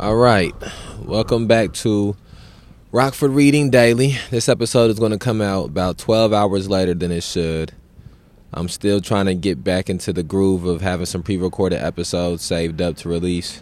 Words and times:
All 0.00 0.14
right. 0.14 0.54
Welcome 1.02 1.48
back 1.48 1.72
to 1.72 2.14
Rockford 2.92 3.32
Reading 3.32 3.68
Daily. 3.68 4.16
This 4.30 4.48
episode 4.48 4.92
is 4.92 4.98
going 5.00 5.10
to 5.10 5.18
come 5.18 5.40
out 5.40 5.64
about 5.64 5.98
12 5.98 6.32
hours 6.32 6.70
later 6.70 6.94
than 6.94 7.10
it 7.10 7.24
should. 7.24 7.72
I'm 8.54 8.68
still 8.68 9.00
trying 9.00 9.26
to 9.26 9.34
get 9.34 9.64
back 9.64 9.90
into 9.90 10.12
the 10.12 10.22
groove 10.22 10.64
of 10.66 10.82
having 10.82 11.06
some 11.06 11.24
pre 11.24 11.36
recorded 11.36 11.82
episodes 11.82 12.44
saved 12.44 12.80
up 12.80 12.96
to 12.98 13.08
release. 13.08 13.60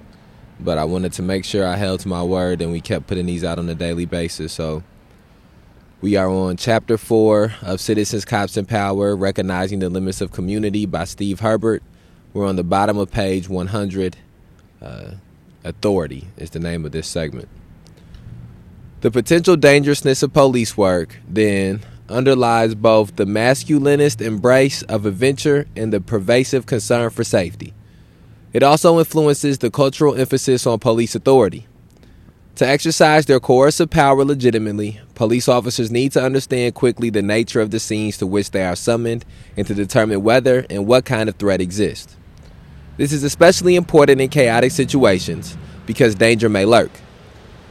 But 0.61 0.77
I 0.77 0.85
wanted 0.85 1.15
to 1.15 1.23
make 1.23 1.47
sure 1.47 1.67
I 1.67 1.77
held 1.77 2.01
to 2.01 2.09
my 2.09 2.23
word 2.23 2.61
and 2.61 2.71
we 2.71 2.83
kept 2.83 3.07
putting 3.07 3.25
these 3.25 3.43
out 3.43 3.59
on 3.59 3.67
a 3.71 3.75
daily 3.75 4.05
basis. 4.05 4.53
So 4.53 4.83
we 6.03 6.17
are 6.17 6.29
on 6.29 6.59
chapter 6.59 6.99
four 6.99 7.55
of 7.63 7.81
Citizens, 7.81 8.27
Cops, 8.27 8.59
and 8.59 8.69
Power 8.69 9.17
Recognizing 9.17 9.79
the 9.79 9.89
Limits 9.89 10.21
of 10.21 10.33
Community 10.33 10.85
by 10.85 11.05
Steve 11.05 11.41
Herbert. 11.41 11.83
We're 12.35 12.47
on 12.47 12.57
the 12.57 12.63
bottom 12.63 12.99
of 12.99 13.11
page 13.11 13.49
100. 13.49 14.19
Uh, 14.83 15.13
Authority 15.67 16.29
is 16.37 16.51
the 16.51 16.61
name 16.61 16.85
of 16.85 16.93
this 16.93 17.09
segment. 17.09 17.49
The 19.01 19.11
potential 19.11 19.57
dangerousness 19.57 20.23
of 20.23 20.33
police 20.33 20.77
work, 20.77 21.19
then, 21.29 21.83
underlies 22.09 22.77
both 22.77 23.17
the 23.17 23.25
masculinist 23.25 24.25
embrace 24.25 24.83
of 24.83 25.07
adventure 25.07 25.67
and 25.75 25.93
the 25.93 26.01
pervasive 26.01 26.67
concern 26.67 27.11
for 27.11 27.25
safety. 27.25 27.75
It 28.53 28.63
also 28.63 29.01
influences 29.01 29.59
the 29.59 29.73
cultural 29.73 30.15
emphasis 30.15 30.69
on 30.69 30.79
police 30.79 31.17
authority. 31.17 31.67
To 32.55 32.67
exercise 32.67 33.27
their 33.27 33.41
coercive 33.41 33.91
power 33.91 34.25
legitimately, 34.25 35.01
police 35.17 35.49
officers 35.49 35.91
need 35.91 36.13
to 36.13 36.23
understand 36.23 36.77
quickly 36.77 37.11
the 37.11 37.23
nature 37.23 37.61
of 37.61 37.73
the 37.73 37.81
scenes 37.81 38.19
to 38.19 38.27
which 38.27 38.53
they 38.53 38.65
are 38.65 38.77
summoned 38.77 39.25
and 39.57 39.67
to 39.67 39.75
determine 39.75 40.23
whether 40.23 40.65
and 40.71 40.87
what 40.87 41.05
kind 41.05 41.29
of 41.29 41.35
threat 41.35 41.61
exists. 41.61 42.17
This 42.97 43.13
is 43.13 43.25
especially 43.25 43.77
important 43.77 44.23
in 44.23 44.31
chaotic 44.31 44.73
situations 44.73 45.57
because 45.87 46.15
danger 46.15 46.49
may 46.49 46.65
lurk. 46.65 46.91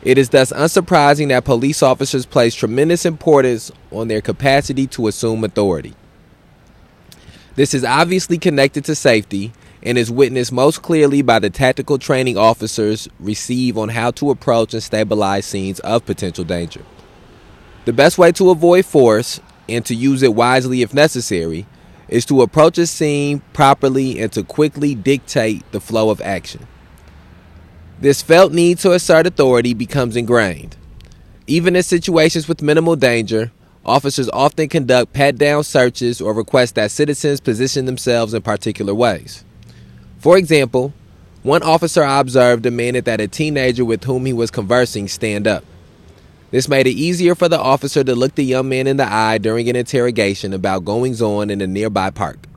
It 0.01 0.17
is 0.17 0.29
thus 0.29 0.51
unsurprising 0.51 1.29
that 1.29 1.45
police 1.45 1.81
officers 1.81 2.25
place 2.25 2.53
tremendous 2.53 3.05
importance 3.05 3.71
on 3.91 4.07
their 4.07 4.21
capacity 4.21 4.87
to 4.87 5.07
assume 5.07 5.43
authority. 5.43 5.95
This 7.55 7.73
is 7.73 7.83
obviously 7.83 8.37
connected 8.37 8.85
to 8.85 8.95
safety 8.95 9.51
and 9.81 9.97
is 9.97 10.11
witnessed 10.11 10.51
most 10.51 10.81
clearly 10.81 11.21
by 11.21 11.39
the 11.39 11.49
tactical 11.49 11.97
training 11.97 12.37
officers 12.37 13.07
receive 13.19 13.77
on 13.77 13.89
how 13.89 14.11
to 14.11 14.29
approach 14.29 14.73
and 14.73 14.83
stabilize 14.83 15.45
scenes 15.45 15.79
of 15.81 16.05
potential 16.05 16.43
danger. 16.43 16.83
The 17.85 17.93
best 17.93 18.17
way 18.17 18.31
to 18.33 18.49
avoid 18.49 18.85
force 18.85 19.39
and 19.69 19.85
to 19.85 19.95
use 19.95 20.21
it 20.21 20.33
wisely 20.33 20.81
if 20.81 20.93
necessary 20.93 21.65
is 22.07 22.25
to 22.25 22.41
approach 22.41 22.77
a 22.77 22.87
scene 22.87 23.41
properly 23.53 24.19
and 24.19 24.31
to 24.33 24.43
quickly 24.43 24.93
dictate 24.95 25.63
the 25.71 25.79
flow 25.79 26.09
of 26.09 26.21
action. 26.21 26.67
This 27.99 28.21
felt 28.21 28.51
need 28.51 28.79
to 28.79 28.91
assert 28.91 29.25
authority 29.25 29.73
becomes 29.73 30.15
ingrained. 30.15 30.75
Even 31.47 31.75
in 31.75 31.83
situations 31.83 32.47
with 32.47 32.61
minimal 32.61 32.95
danger, 32.95 33.51
officers 33.85 34.29
often 34.33 34.67
conduct 34.67 35.13
pat 35.13 35.37
down 35.37 35.63
searches 35.63 36.19
or 36.19 36.33
request 36.33 36.75
that 36.75 36.91
citizens 36.91 37.39
position 37.39 37.85
themselves 37.85 38.33
in 38.33 38.41
particular 38.41 38.93
ways. 38.93 39.45
For 40.19 40.37
example, 40.37 40.93
one 41.43 41.63
officer 41.63 42.03
I 42.03 42.19
observed 42.19 42.63
demanded 42.63 43.05
that 43.05 43.21
a 43.21 43.27
teenager 43.27 43.85
with 43.85 44.03
whom 44.03 44.25
he 44.25 44.33
was 44.33 44.51
conversing 44.51 45.07
stand 45.07 45.47
up. 45.47 45.63
This 46.51 46.67
made 46.67 46.87
it 46.87 46.91
easier 46.91 47.35
for 47.35 47.47
the 47.47 47.59
officer 47.59 48.03
to 48.03 48.15
look 48.15 48.35
the 48.35 48.43
young 48.43 48.67
man 48.67 48.87
in 48.87 48.97
the 48.97 49.05
eye 49.11 49.37
during 49.37 49.69
an 49.69 49.75
interrogation 49.75 50.53
about 50.53 50.85
goings 50.85 51.21
on 51.21 51.49
in 51.49 51.61
a 51.61 51.67
nearby 51.67 52.09
park. 52.09 52.47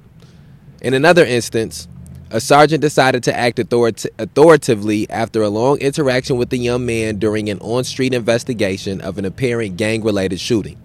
In 0.80 0.94
another 0.94 1.24
instance, 1.24 1.86
a 2.30 2.40
sergeant 2.40 2.82
decided 2.82 3.22
to 3.24 3.34
act 3.36 3.58
authoritatively 3.58 5.08
after 5.08 5.42
a 5.42 5.48
long 5.48 5.78
interaction 5.78 6.36
with 6.36 6.50
the 6.50 6.58
young 6.58 6.84
man 6.84 7.16
during 7.18 7.48
an 7.48 7.58
on 7.60 7.84
street 7.84 8.12
investigation 8.12 9.00
of 9.00 9.16
an 9.16 9.24
apparent 9.24 9.76
gang 9.76 10.02
related 10.02 10.38
shooting. 10.38 10.78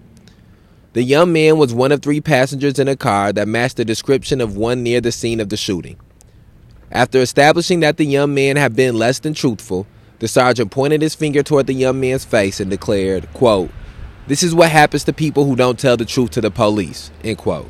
The 0.94 1.02
young 1.02 1.32
man 1.32 1.58
was 1.58 1.74
one 1.74 1.92
of 1.92 2.02
three 2.02 2.20
passengers 2.20 2.78
in 2.78 2.88
a 2.88 2.96
car 2.96 3.32
that 3.32 3.48
matched 3.48 3.76
the 3.76 3.84
description 3.84 4.40
of 4.40 4.56
one 4.56 4.82
near 4.82 5.00
the 5.00 5.12
scene 5.12 5.40
of 5.40 5.48
the 5.48 5.56
shooting. 5.56 5.96
After 6.90 7.18
establishing 7.18 7.80
that 7.80 7.96
the 7.96 8.06
young 8.06 8.32
man 8.32 8.56
had 8.56 8.76
been 8.76 8.96
less 8.96 9.18
than 9.18 9.34
truthful, 9.34 9.86
the 10.20 10.28
sergeant 10.28 10.70
pointed 10.70 11.02
his 11.02 11.14
finger 11.14 11.42
toward 11.42 11.66
the 11.66 11.74
young 11.74 12.00
man's 12.00 12.24
face 12.24 12.60
and 12.60 12.70
declared, 12.70 13.30
quote, 13.34 13.70
This 14.28 14.42
is 14.42 14.54
what 14.54 14.70
happens 14.70 15.04
to 15.04 15.12
people 15.12 15.44
who 15.44 15.56
don't 15.56 15.78
tell 15.78 15.96
the 15.96 16.04
truth 16.04 16.30
to 16.30 16.40
the 16.40 16.50
police, 16.50 17.10
end 17.24 17.38
quote. 17.38 17.68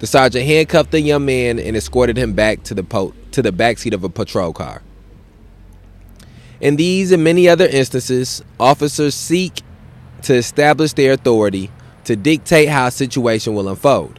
The 0.00 0.06
sergeant 0.06 0.46
handcuffed 0.46 0.90
the 0.90 1.00
young 1.00 1.26
man 1.26 1.58
and 1.58 1.76
escorted 1.76 2.16
him 2.16 2.32
back 2.32 2.62
to 2.64 2.74
the 2.74 2.82
po- 2.82 3.14
to 3.32 3.42
the 3.42 3.52
backseat 3.52 3.92
of 3.92 4.02
a 4.02 4.08
patrol 4.08 4.52
car. 4.52 4.82
In 6.60 6.76
these 6.76 7.12
and 7.12 7.22
many 7.22 7.48
other 7.48 7.66
instances, 7.66 8.42
officers 8.58 9.14
seek 9.14 9.60
to 10.22 10.34
establish 10.34 10.94
their 10.94 11.12
authority 11.12 11.70
to 12.04 12.16
dictate 12.16 12.68
how 12.68 12.86
a 12.86 12.90
situation 12.90 13.54
will 13.54 13.68
unfold. 13.68 14.18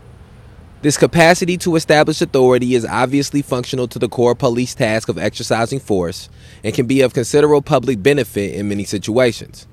This 0.84 0.98
capacity 0.98 1.58
to 1.58 1.76
establish 1.76 2.22
authority 2.22 2.74
is 2.76 2.86
obviously 2.86 3.42
functional 3.42 3.88
to 3.88 4.00
the 4.00 4.10
core 4.10 4.34
police 4.36 4.74
task 4.74 5.10
of 5.10 5.18
exercising 5.18 5.80
force 5.80 6.30
and 6.64 6.74
can 6.74 6.86
be 6.88 7.02
of 7.02 7.14
considerable 7.14 7.62
public 7.62 8.02
benefit 8.02 8.56
in 8.56 8.70
many 8.70 8.84
situations. 8.84 9.68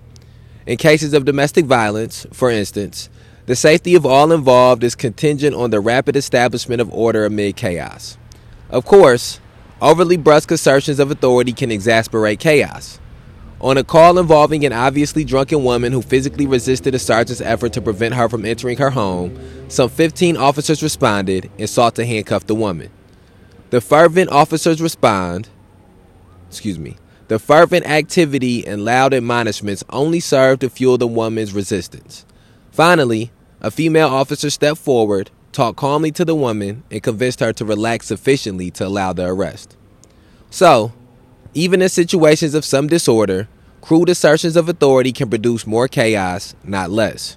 In 0.66 0.76
cases 0.76 1.14
of 1.14 1.24
domestic 1.24 1.64
violence, 1.64 2.26
for 2.32 2.50
instance, 2.50 3.08
the 3.48 3.56
safety 3.56 3.94
of 3.94 4.04
all 4.04 4.30
involved 4.30 4.84
is 4.84 4.94
contingent 4.94 5.56
on 5.56 5.70
the 5.70 5.80
rapid 5.80 6.14
establishment 6.16 6.82
of 6.82 6.92
order 6.92 7.24
amid 7.24 7.56
chaos. 7.56 8.18
Of 8.68 8.84
course, 8.84 9.40
overly 9.80 10.18
brusque 10.18 10.50
assertions 10.50 10.98
of 10.98 11.10
authority 11.10 11.54
can 11.54 11.72
exasperate 11.72 12.40
chaos. 12.40 13.00
On 13.62 13.78
a 13.78 13.84
call 13.84 14.18
involving 14.18 14.66
an 14.66 14.74
obviously 14.74 15.24
drunken 15.24 15.64
woman 15.64 15.94
who 15.94 16.02
physically 16.02 16.46
resisted 16.46 16.94
a 16.94 16.98
sergeant's 16.98 17.40
effort 17.40 17.72
to 17.72 17.80
prevent 17.80 18.16
her 18.16 18.28
from 18.28 18.44
entering 18.44 18.76
her 18.76 18.90
home, 18.90 19.38
some 19.70 19.88
15 19.88 20.36
officers 20.36 20.82
responded 20.82 21.50
and 21.58 21.70
sought 21.70 21.94
to 21.94 22.04
handcuff 22.04 22.46
the 22.46 22.54
woman. 22.54 22.90
The 23.70 23.80
fervent 23.80 24.28
officers 24.28 24.82
respond, 24.82 25.48
excuse 26.48 26.78
me, 26.78 26.98
the 27.28 27.38
fervent 27.38 27.86
activity 27.86 28.66
and 28.66 28.84
loud 28.84 29.14
admonishments 29.14 29.84
only 29.88 30.20
served 30.20 30.60
to 30.60 30.68
fuel 30.68 30.98
the 30.98 31.06
woman's 31.06 31.54
resistance. 31.54 32.26
Finally, 32.70 33.32
a 33.60 33.70
female 33.70 34.08
officer 34.08 34.50
stepped 34.50 34.78
forward, 34.78 35.30
talked 35.52 35.76
calmly 35.76 36.12
to 36.12 36.24
the 36.24 36.34
woman, 36.34 36.84
and 36.90 37.02
convinced 37.02 37.40
her 37.40 37.52
to 37.52 37.64
relax 37.64 38.06
sufficiently 38.06 38.70
to 38.72 38.86
allow 38.86 39.12
the 39.12 39.26
arrest. 39.26 39.76
So, 40.50 40.92
even 41.54 41.82
in 41.82 41.88
situations 41.88 42.54
of 42.54 42.64
some 42.64 42.86
disorder, 42.86 43.48
crude 43.80 44.08
assertions 44.08 44.56
of 44.56 44.68
authority 44.68 45.12
can 45.12 45.28
produce 45.28 45.66
more 45.66 45.88
chaos, 45.88 46.54
not 46.62 46.90
less. 46.90 47.36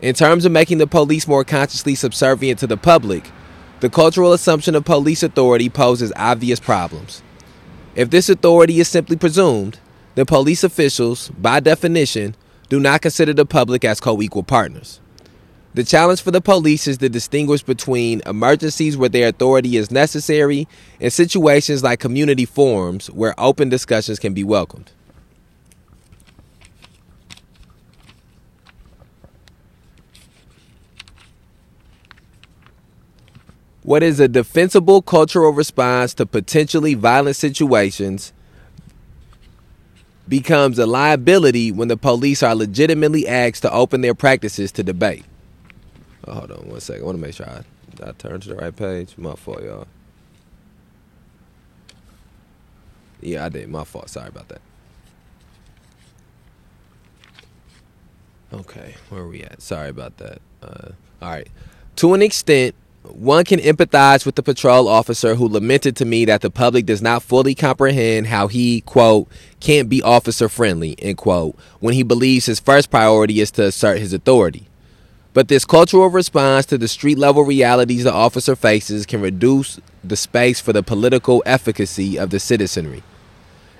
In 0.00 0.14
terms 0.14 0.44
of 0.44 0.52
making 0.52 0.78
the 0.78 0.86
police 0.86 1.26
more 1.26 1.44
consciously 1.44 1.94
subservient 1.94 2.60
to 2.60 2.66
the 2.66 2.76
public, 2.76 3.30
the 3.80 3.90
cultural 3.90 4.32
assumption 4.32 4.74
of 4.74 4.84
police 4.84 5.22
authority 5.22 5.68
poses 5.68 6.12
obvious 6.16 6.60
problems. 6.60 7.22
If 7.94 8.10
this 8.10 8.28
authority 8.28 8.80
is 8.80 8.88
simply 8.88 9.16
presumed, 9.16 9.78
then 10.14 10.26
police 10.26 10.62
officials, 10.62 11.30
by 11.30 11.60
definition, 11.60 12.36
do 12.68 12.78
not 12.78 13.02
consider 13.02 13.32
the 13.32 13.46
public 13.46 13.84
as 13.84 14.00
co 14.00 14.20
equal 14.20 14.42
partners. 14.42 15.00
The 15.78 15.84
challenge 15.84 16.22
for 16.22 16.32
the 16.32 16.40
police 16.40 16.88
is 16.88 16.98
to 16.98 17.08
distinguish 17.08 17.62
between 17.62 18.20
emergencies 18.26 18.96
where 18.96 19.08
their 19.08 19.28
authority 19.28 19.76
is 19.76 19.92
necessary 19.92 20.66
and 21.00 21.12
situations 21.12 21.84
like 21.84 22.00
community 22.00 22.46
forums 22.46 23.08
where 23.12 23.32
open 23.38 23.68
discussions 23.68 24.18
can 24.18 24.34
be 24.34 24.42
welcomed. 24.42 24.90
What 33.84 34.02
is 34.02 34.18
a 34.18 34.26
defensible 34.26 35.00
cultural 35.00 35.52
response 35.52 36.12
to 36.14 36.26
potentially 36.26 36.94
violent 36.94 37.36
situations 37.36 38.32
becomes 40.26 40.76
a 40.80 40.86
liability 40.86 41.70
when 41.70 41.86
the 41.86 41.96
police 41.96 42.42
are 42.42 42.56
legitimately 42.56 43.28
asked 43.28 43.62
to 43.62 43.72
open 43.72 44.00
their 44.00 44.16
practices 44.16 44.72
to 44.72 44.82
debate. 44.82 45.24
Oh, 46.28 46.34
hold 46.34 46.52
on 46.52 46.68
one 46.68 46.80
second. 46.80 47.02
I 47.02 47.06
want 47.06 47.16
to 47.16 47.22
make 47.22 47.34
sure 47.34 47.48
I, 47.48 47.62
I 48.06 48.12
turn 48.12 48.38
to 48.40 48.48
the 48.50 48.56
right 48.56 48.74
page. 48.74 49.16
My 49.16 49.34
fault, 49.34 49.62
y'all. 49.62 49.86
Yeah, 53.22 53.46
I 53.46 53.48
did. 53.48 53.68
My 53.68 53.84
fault. 53.84 54.10
Sorry 54.10 54.28
about 54.28 54.48
that. 54.48 54.60
Okay, 58.52 58.94
where 59.08 59.22
are 59.22 59.28
we 59.28 59.42
at? 59.42 59.62
Sorry 59.62 59.88
about 59.88 60.18
that. 60.18 60.40
Uh, 60.62 60.90
all 61.22 61.30
right. 61.30 61.48
To 61.96 62.14
an 62.14 62.22
extent, 62.22 62.74
one 63.02 63.44
can 63.44 63.58
empathize 63.60 64.26
with 64.26 64.34
the 64.34 64.42
patrol 64.42 64.86
officer 64.86 65.34
who 65.34 65.48
lamented 65.48 65.96
to 65.96 66.04
me 66.04 66.26
that 66.26 66.42
the 66.42 66.50
public 66.50 66.84
does 66.86 67.00
not 67.00 67.22
fully 67.22 67.54
comprehend 67.54 68.26
how 68.26 68.48
he, 68.48 68.82
quote, 68.82 69.28
can't 69.60 69.88
be 69.88 70.02
officer 70.02 70.48
friendly, 70.48 70.94
end 70.98 71.16
quote, 71.18 71.56
when 71.80 71.94
he 71.94 72.02
believes 72.02 72.46
his 72.46 72.60
first 72.60 72.90
priority 72.90 73.40
is 73.40 73.50
to 73.52 73.64
assert 73.64 73.98
his 73.98 74.12
authority. 74.12 74.67
But 75.34 75.48
this 75.48 75.64
cultural 75.64 76.08
response 76.08 76.66
to 76.66 76.78
the 76.78 76.88
street 76.88 77.18
level 77.18 77.44
realities 77.44 78.04
the 78.04 78.12
officer 78.12 78.56
faces 78.56 79.06
can 79.06 79.20
reduce 79.20 79.80
the 80.02 80.16
space 80.16 80.60
for 80.60 80.72
the 80.72 80.82
political 80.82 81.42
efficacy 81.46 82.18
of 82.18 82.30
the 82.30 82.40
citizenry. 82.40 83.02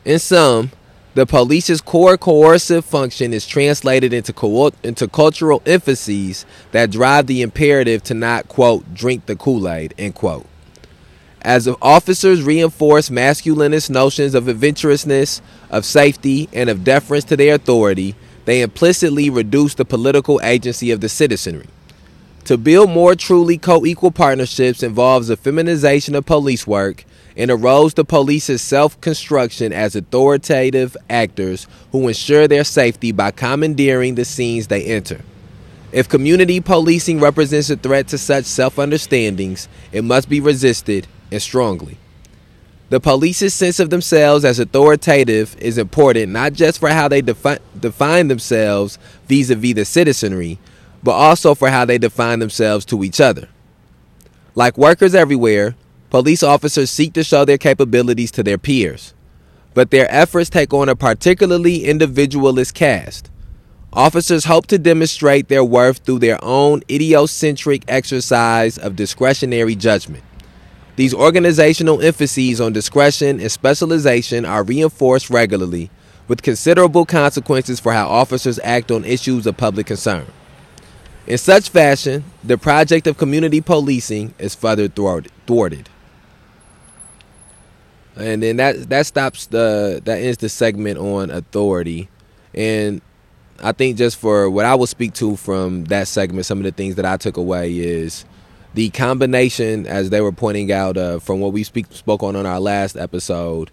In 0.04 0.18
sum, 0.18 0.70
The 1.18 1.26
police's 1.26 1.80
core 1.80 2.16
coercive 2.16 2.84
function 2.84 3.32
is 3.32 3.44
translated 3.44 4.12
into, 4.12 4.32
co- 4.32 4.70
into 4.84 5.08
cultural 5.08 5.62
emphases 5.66 6.46
that 6.70 6.92
drive 6.92 7.26
the 7.26 7.42
imperative 7.42 8.04
to 8.04 8.14
not, 8.14 8.46
quote, 8.46 8.94
drink 8.94 9.26
the 9.26 9.34
Kool 9.34 9.68
Aid, 9.68 9.94
end 9.98 10.14
quote. 10.14 10.46
As 11.42 11.68
officers 11.82 12.42
reinforce 12.42 13.08
masculinist 13.08 13.90
notions 13.90 14.34
of 14.34 14.44
adventurousness, 14.48 15.40
of 15.70 15.84
safety, 15.84 16.48
and 16.52 16.70
of 16.70 16.84
deference 16.84 17.24
to 17.24 17.36
their 17.36 17.56
authority, 17.56 18.14
they 18.48 18.62
implicitly 18.62 19.28
reduce 19.28 19.74
the 19.74 19.84
political 19.84 20.40
agency 20.42 20.90
of 20.90 21.02
the 21.02 21.08
citizenry. 21.10 21.66
To 22.44 22.56
build 22.56 22.88
more 22.88 23.14
truly 23.14 23.58
co 23.58 23.84
equal 23.84 24.10
partnerships 24.10 24.82
involves 24.82 25.28
a 25.28 25.36
feminization 25.36 26.14
of 26.14 26.24
police 26.24 26.66
work 26.66 27.04
and 27.36 27.50
erodes 27.50 27.92
the 27.92 28.06
police's 28.06 28.62
self 28.62 28.98
construction 29.02 29.70
as 29.70 29.94
authoritative 29.94 30.96
actors 31.10 31.66
who 31.92 32.08
ensure 32.08 32.48
their 32.48 32.64
safety 32.64 33.12
by 33.12 33.32
commandeering 33.32 34.14
the 34.14 34.24
scenes 34.24 34.68
they 34.68 34.82
enter. 34.86 35.20
If 35.92 36.08
community 36.08 36.62
policing 36.62 37.20
represents 37.20 37.68
a 37.68 37.76
threat 37.76 38.08
to 38.08 38.16
such 38.16 38.46
self 38.46 38.78
understandings, 38.78 39.68
it 39.92 40.04
must 40.04 40.30
be 40.30 40.40
resisted 40.40 41.06
and 41.30 41.42
strongly. 41.42 41.98
The 42.90 43.00
police's 43.00 43.52
sense 43.52 43.81
of 43.81 43.90
themselves 43.90 44.44
as 44.44 44.58
authoritative 44.58 45.56
is 45.58 45.76
important 45.76 46.32
not 46.32 46.55
just 46.55 46.81
for 46.81 46.88
how 46.88 47.08
they 47.08 47.20
defi- 47.20 47.58
define 47.79 48.29
themselves 48.29 48.99
vis 49.26 49.50
a 49.50 49.55
vis 49.55 49.75
the 49.75 49.85
citizenry, 49.85 50.58
but 51.02 51.12
also 51.12 51.55
for 51.55 51.69
how 51.69 51.85
they 51.85 51.99
define 51.99 52.38
themselves 52.38 52.85
to 52.87 53.05
each 53.05 53.20
other. 53.20 53.49
Like 54.55 54.79
workers 54.79 55.14
everywhere, 55.14 55.76
Police 56.11 56.43
officers 56.43 56.90
seek 56.90 57.12
to 57.12 57.23
show 57.23 57.44
their 57.44 57.58
capabilities 57.58 58.31
to 58.31 58.43
their 58.43 58.56
peers, 58.56 59.12
but 59.75 59.91
their 59.91 60.11
efforts 60.11 60.49
take 60.49 60.73
on 60.73 60.88
a 60.88 60.96
particularly 60.96 61.84
individualist 61.84 62.75
cast. 62.75 63.31
Officers 63.93 64.46
hope 64.46 64.67
to 64.69 64.79
demonstrate 64.79 65.49
their 65.49 65.64
worth 65.64 65.99
through 65.99 66.20
their 66.20 66.43
own 66.43 66.81
idiocentric 66.82 67.84
exercise 67.88 68.79
of 68.79 68.96
discretionary 68.96 69.75
judgment. 69.75 70.25
These 70.98 71.14
organizational 71.14 72.02
emphases 72.02 72.60
on 72.60 72.72
discretion 72.72 73.38
and 73.38 73.52
specialization 73.52 74.44
are 74.44 74.64
reinforced 74.64 75.30
regularly, 75.30 75.90
with 76.26 76.42
considerable 76.42 77.06
consequences 77.06 77.78
for 77.78 77.92
how 77.92 78.08
officers 78.08 78.58
act 78.64 78.90
on 78.90 79.04
issues 79.04 79.46
of 79.46 79.56
public 79.56 79.86
concern. 79.86 80.26
In 81.28 81.38
such 81.38 81.68
fashion, 81.68 82.24
the 82.42 82.58
project 82.58 83.06
of 83.06 83.16
community 83.16 83.60
policing 83.60 84.34
is 84.40 84.56
further 84.56 84.88
thwarted 84.88 85.88
and 88.16 88.42
then 88.42 88.56
that 88.56 88.88
that 88.88 89.06
stops 89.06 89.46
the 89.46 90.02
that 90.04 90.18
ends 90.18 90.38
the 90.38 90.48
segment 90.48 90.98
on 90.98 91.30
authority 91.30 92.08
and 92.52 93.00
i 93.62 93.70
think 93.70 93.96
just 93.96 94.16
for 94.16 94.50
what 94.50 94.64
i 94.64 94.74
will 94.74 94.88
speak 94.88 95.14
to 95.14 95.36
from 95.36 95.84
that 95.84 96.08
segment 96.08 96.44
some 96.44 96.58
of 96.58 96.64
the 96.64 96.72
things 96.72 96.96
that 96.96 97.04
i 97.04 97.16
took 97.16 97.36
away 97.36 97.78
is 97.78 98.24
the 98.75 98.91
combination 98.91 99.87
as 99.87 100.11
they 100.11 100.20
were 100.20 100.32
pointing 100.32 100.70
out 100.73 100.97
uh, 100.97 101.19
from 101.19 101.41
what 101.41 101.53
we 101.53 101.62
speak 101.62 101.87
spoke 101.91 102.23
on 102.23 102.37
on 102.37 102.47
our 102.47 102.61
last 102.61 102.97
episode 102.97 103.70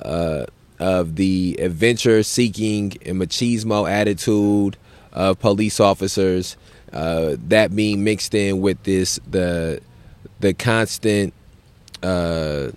uh, 0.00 0.44
of 0.78 1.16
the 1.16 1.56
adventure 1.60 2.22
seeking 2.22 2.92
and 3.06 3.20
machismo 3.20 3.88
attitude 3.90 4.76
of 5.12 5.38
police 5.38 5.80
officers 5.80 6.56
uh, 6.92 7.36
that 7.48 7.74
being 7.74 8.04
mixed 8.04 8.34
in 8.34 8.60
with 8.60 8.82
this 8.82 9.18
the 9.30 9.80
the 10.40 10.52
constant 10.52 11.32
uh, 12.02 12.70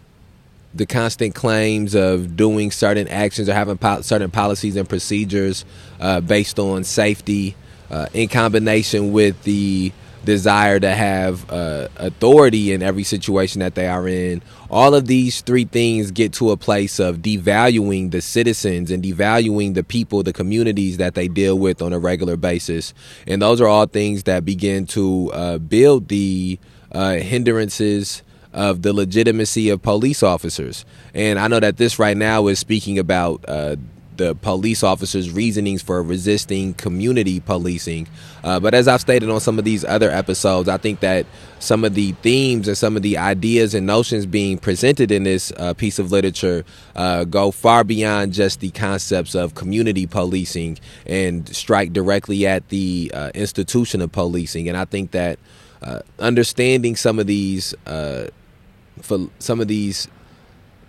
the 0.74 0.86
constant 0.86 1.34
claims 1.36 1.96
of 1.96 2.36
doing 2.36 2.72
certain 2.72 3.08
actions 3.08 3.50
or 3.50 3.54
having 3.54 3.78
po- 3.78 4.02
certain 4.02 4.30
policies 4.30 4.76
and 4.76 4.88
procedures 4.88 5.66
uh, 6.00 6.22
based 6.22 6.60
on 6.60 6.84
safety, 6.84 7.56
uh, 7.90 8.06
in 8.14 8.30
combination 8.30 9.12
with 9.12 9.42
the 9.44 9.92
desire 10.30 10.80
to 10.80 10.94
have 10.94 11.50
uh, 11.52 11.88
authority 11.98 12.72
in 12.72 12.84
every 12.84 13.04
situation 13.04 13.62
that 13.62 13.74
they 13.74 13.88
are 13.88 14.08
in. 14.08 14.44
All 14.70 14.94
of 14.94 15.08
these 15.08 15.42
three 15.42 15.66
things 15.66 16.12
get 16.12 16.34
to 16.34 16.52
a 16.52 16.58
place 16.58 17.00
of 17.00 17.18
devaluing 17.18 18.12
the 18.12 18.22
citizens 18.22 18.92
and 18.92 19.04
devaluing 19.04 19.74
the 19.74 19.84
people, 19.84 20.22
the 20.22 20.32
communities 20.32 20.98
that 20.98 21.16
they 21.16 21.28
deal 21.28 21.58
with 21.58 21.82
on 21.82 21.94
a 21.94 22.00
regular 22.00 22.38
basis. 22.38 22.94
And 23.26 23.42
those 23.42 23.60
are 23.60 23.68
all 23.68 23.88
things 23.88 24.24
that 24.24 24.46
begin 24.46 24.86
to 24.88 25.32
uh, 25.34 25.58
build 25.58 26.10
the 26.10 26.60
uh, 26.92 27.14
hindrances 27.16 28.22
of 28.54 28.84
the 28.84 28.94
legitimacy 28.94 29.70
of 29.70 29.82
police 29.82 30.22
officers. 30.22 30.86
And 31.16 31.40
I 31.40 31.48
know 31.48 31.60
that 31.60 31.78
this 31.78 31.98
right 31.98 32.18
now 32.18 32.48
is 32.48 32.60
speaking 32.60 33.00
about 33.00 33.44
uh, 33.48 33.78
the 34.20 34.36
police 34.36 34.84
officers' 34.84 35.32
reasonings 35.32 35.82
for 35.82 36.04
resisting 36.04 36.76
community 36.76 37.40
policing. 37.40 38.08
Uh, 38.44 38.60
but 38.60 38.76
as 38.76 38.88
I've 38.88 39.02
stated 39.02 39.30
on 39.30 39.40
some 39.40 39.58
of 39.58 39.66
these 39.66 39.84
other 39.84 40.12
episodes, 40.12 40.70
I 40.70 40.78
think 40.78 41.00
that 41.00 41.26
some 41.58 41.84
of 41.84 41.96
the 41.96 42.12
themes 42.22 42.68
and 42.68 42.78
some 42.78 42.96
of 42.96 43.02
the 43.02 43.18
ideas 43.18 43.74
and 43.74 43.88
notions 43.88 44.26
being 44.26 44.60
presented 44.60 45.10
in 45.12 45.24
this 45.24 45.52
uh, 45.58 45.74
piece 45.74 45.98
of 45.98 46.12
literature 46.12 46.64
uh, 46.96 47.24
go 47.24 47.50
far 47.50 47.84
beyond 47.84 48.34
just 48.34 48.60
the 48.60 48.70
concepts 48.72 49.34
of 49.34 49.56
community 49.56 50.06
policing 50.06 50.78
and 51.08 51.50
strike 51.56 51.94
directly 51.94 52.46
at 52.46 52.68
the 52.70 53.10
uh, 53.14 53.32
institution 53.34 54.02
of 54.02 54.12
policing. 54.12 54.68
And 54.68 54.78
I 54.78 54.86
think 54.86 55.12
that 55.12 55.40
uh, 55.82 56.02
understanding 56.20 56.96
some 56.96 57.20
of 57.20 57.26
these 57.28 57.74
uh, 57.88 58.28
for 59.02 59.30
some 59.40 59.62
of 59.62 59.70
these 59.70 60.10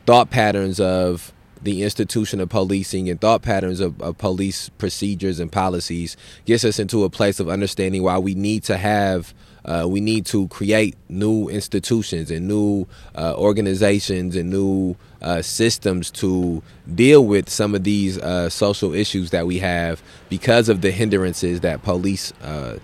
thought 0.05 0.31
patterns 0.31 0.81
of 0.81 1.33
the 1.63 1.83
institution 1.83 2.41
of 2.41 2.49
policing 2.49 3.09
and 3.09 3.21
thought 3.21 3.43
patterns 3.43 3.81
of, 3.81 4.01
of, 4.01 4.17
police 4.19 4.71
procedures 4.71 5.39
and 5.41 5.53
policies 5.53 6.17
gets 6.47 6.65
us 6.65 6.79
into 6.79 7.05
a 7.05 7.11
place 7.11 7.39
of 7.39 7.49
understanding 7.49 8.03
why 8.03 8.19
we 8.19 8.35
need 8.35 8.63
to 8.65 8.77
have 8.77 9.35
uh, 9.65 9.87
we 9.89 10.01
need 10.01 10.25
to 10.27 10.49
create 10.49 10.97
new 11.09 11.49
institutions 11.49 12.31
and 12.31 12.49
new 12.49 12.87
uh, 13.15 13.35
organizations 13.37 14.37
and 14.37 14.51
new 14.51 14.97
uh, 15.21 15.43
systems 15.43 16.11
to 16.11 16.63
deal 16.95 17.27
with 17.27 17.49
some 17.49 17.75
of 17.75 17.85
these 17.85 18.19
uh, 18.19 18.49
social 18.49 18.95
issues 18.95 19.31
that 19.31 19.47
we 19.47 19.59
have 19.59 20.03
because 20.29 20.69
of 20.69 20.81
the 20.81 20.91
hindrances 20.91 21.61
that 21.61 21.83
police 21.83 22.33
uh, 22.43 22.79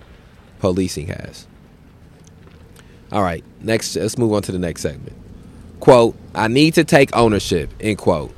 policing 0.59 1.07
has. 1.07 1.47
All 3.11 3.23
right, 3.23 3.43
next, 3.61 3.95
let's 3.95 4.17
move 4.17 4.33
on 4.33 4.41
to 4.43 4.51
the 4.51 4.59
next 4.59 4.81
segment. 4.81 5.15
Quote, 5.79 6.15
I 6.35 6.47
need 6.47 6.73
to 6.75 6.83
take 6.83 7.15
ownership, 7.15 7.71
end 7.79 7.97
quote. 7.97 8.36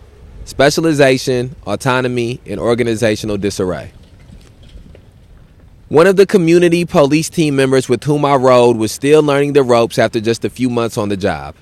Specialization, 0.50 1.56
autonomy, 1.68 2.42
and 2.48 2.60
organizational 2.60 3.38
disarray. 3.38 3.92
One 5.90 6.08
of 6.08 6.16
the 6.16 6.26
community 6.26 6.86
police 6.86 7.30
team 7.30 7.56
members 7.56 7.88
with 7.88 8.04
whom 8.04 8.26
I 8.26 8.34
rode 8.34 8.76
was 8.76 8.92
still 8.92 9.22
learning 9.22 9.54
the 9.54 9.62
ropes 9.62 10.00
after 10.00 10.20
just 10.20 10.44
a 10.44 10.50
few 10.50 10.72
months 10.72 10.98
on 10.98 11.10
the 11.10 11.18
job. 11.18 11.54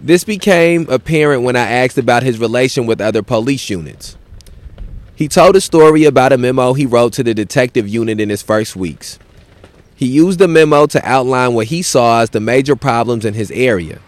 This 0.00 0.24
became 0.24 0.88
apparent 0.88 1.42
when 1.42 1.56
I 1.56 1.70
asked 1.70 1.98
about 1.98 2.22
his 2.22 2.38
relation 2.38 2.86
with 2.86 3.02
other 3.02 3.22
police 3.22 3.68
units. 3.68 4.16
He 5.14 5.28
told 5.28 5.56
a 5.56 5.60
story 5.60 6.04
about 6.04 6.32
a 6.32 6.38
memo 6.38 6.72
he 6.72 6.86
wrote 6.86 7.12
to 7.12 7.22
the 7.22 7.34
detective 7.34 7.86
unit 7.86 8.18
in 8.18 8.30
his 8.30 8.40
first 8.40 8.76
weeks. 8.76 9.18
He 9.94 10.06
used 10.06 10.38
the 10.38 10.48
memo 10.48 10.86
to 10.86 11.06
outline 11.06 11.52
what 11.52 11.66
he 11.66 11.82
saw 11.82 12.22
as 12.22 12.30
the 12.30 12.40
major 12.40 12.76
problems 12.76 13.26
in 13.26 13.34
his 13.34 13.50
area. 13.50 14.00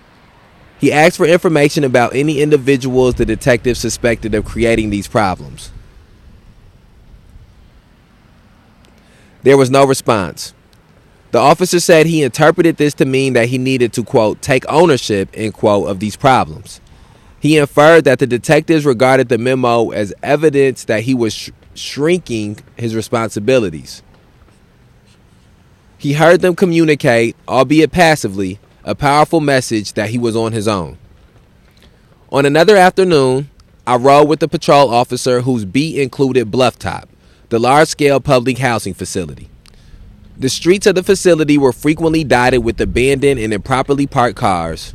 He 0.78 0.92
asked 0.92 1.16
for 1.16 1.26
information 1.26 1.82
about 1.82 2.14
any 2.14 2.40
individuals 2.40 3.16
the 3.16 3.26
detective 3.26 3.76
suspected 3.76 4.34
of 4.34 4.44
creating 4.44 4.90
these 4.90 5.08
problems. 5.08 5.72
There 9.42 9.56
was 9.56 9.70
no 9.70 9.84
response. 9.84 10.54
The 11.30 11.38
officer 11.38 11.80
said 11.80 12.06
he 12.06 12.22
interpreted 12.22 12.76
this 12.76 12.94
to 12.94 13.04
mean 13.04 13.34
that 13.34 13.48
he 13.48 13.58
needed 13.58 13.92
to, 13.94 14.04
quote, 14.04 14.40
take 14.40 14.64
ownership, 14.68 15.28
end 15.34 15.54
quote, 15.54 15.88
of 15.88 16.00
these 16.00 16.16
problems. 16.16 16.80
He 17.40 17.58
inferred 17.58 18.04
that 18.04 18.18
the 18.18 18.26
detectives 18.26 18.86
regarded 18.86 19.28
the 19.28 19.38
memo 19.38 19.90
as 19.90 20.14
evidence 20.22 20.84
that 20.84 21.02
he 21.02 21.14
was 21.14 21.34
sh- 21.34 21.50
shrinking 21.74 22.58
his 22.76 22.96
responsibilities. 22.96 24.02
He 25.98 26.14
heard 26.14 26.40
them 26.40 26.56
communicate, 26.56 27.36
albeit 27.46 27.92
passively, 27.92 28.58
a 28.88 28.94
powerful 28.94 29.42
message 29.42 29.92
that 29.92 30.08
he 30.08 30.16
was 30.16 30.34
on 30.34 30.52
his 30.52 30.66
own. 30.66 30.96
On 32.32 32.46
another 32.46 32.74
afternoon, 32.74 33.50
I 33.86 33.96
rode 33.96 34.30
with 34.30 34.40
the 34.40 34.48
patrol 34.48 34.88
officer 34.88 35.42
whose 35.42 35.66
beat 35.66 36.00
included 36.00 36.50
Blufftop, 36.50 37.04
the 37.50 37.58
large 37.58 37.88
scale 37.88 38.18
public 38.18 38.56
housing 38.56 38.94
facility. 38.94 39.50
The 40.38 40.48
streets 40.48 40.86
of 40.86 40.94
the 40.94 41.02
facility 41.02 41.58
were 41.58 41.74
frequently 41.74 42.24
dotted 42.24 42.64
with 42.64 42.80
abandoned 42.80 43.38
and 43.38 43.52
improperly 43.52 44.06
parked 44.06 44.36
cars. 44.36 44.94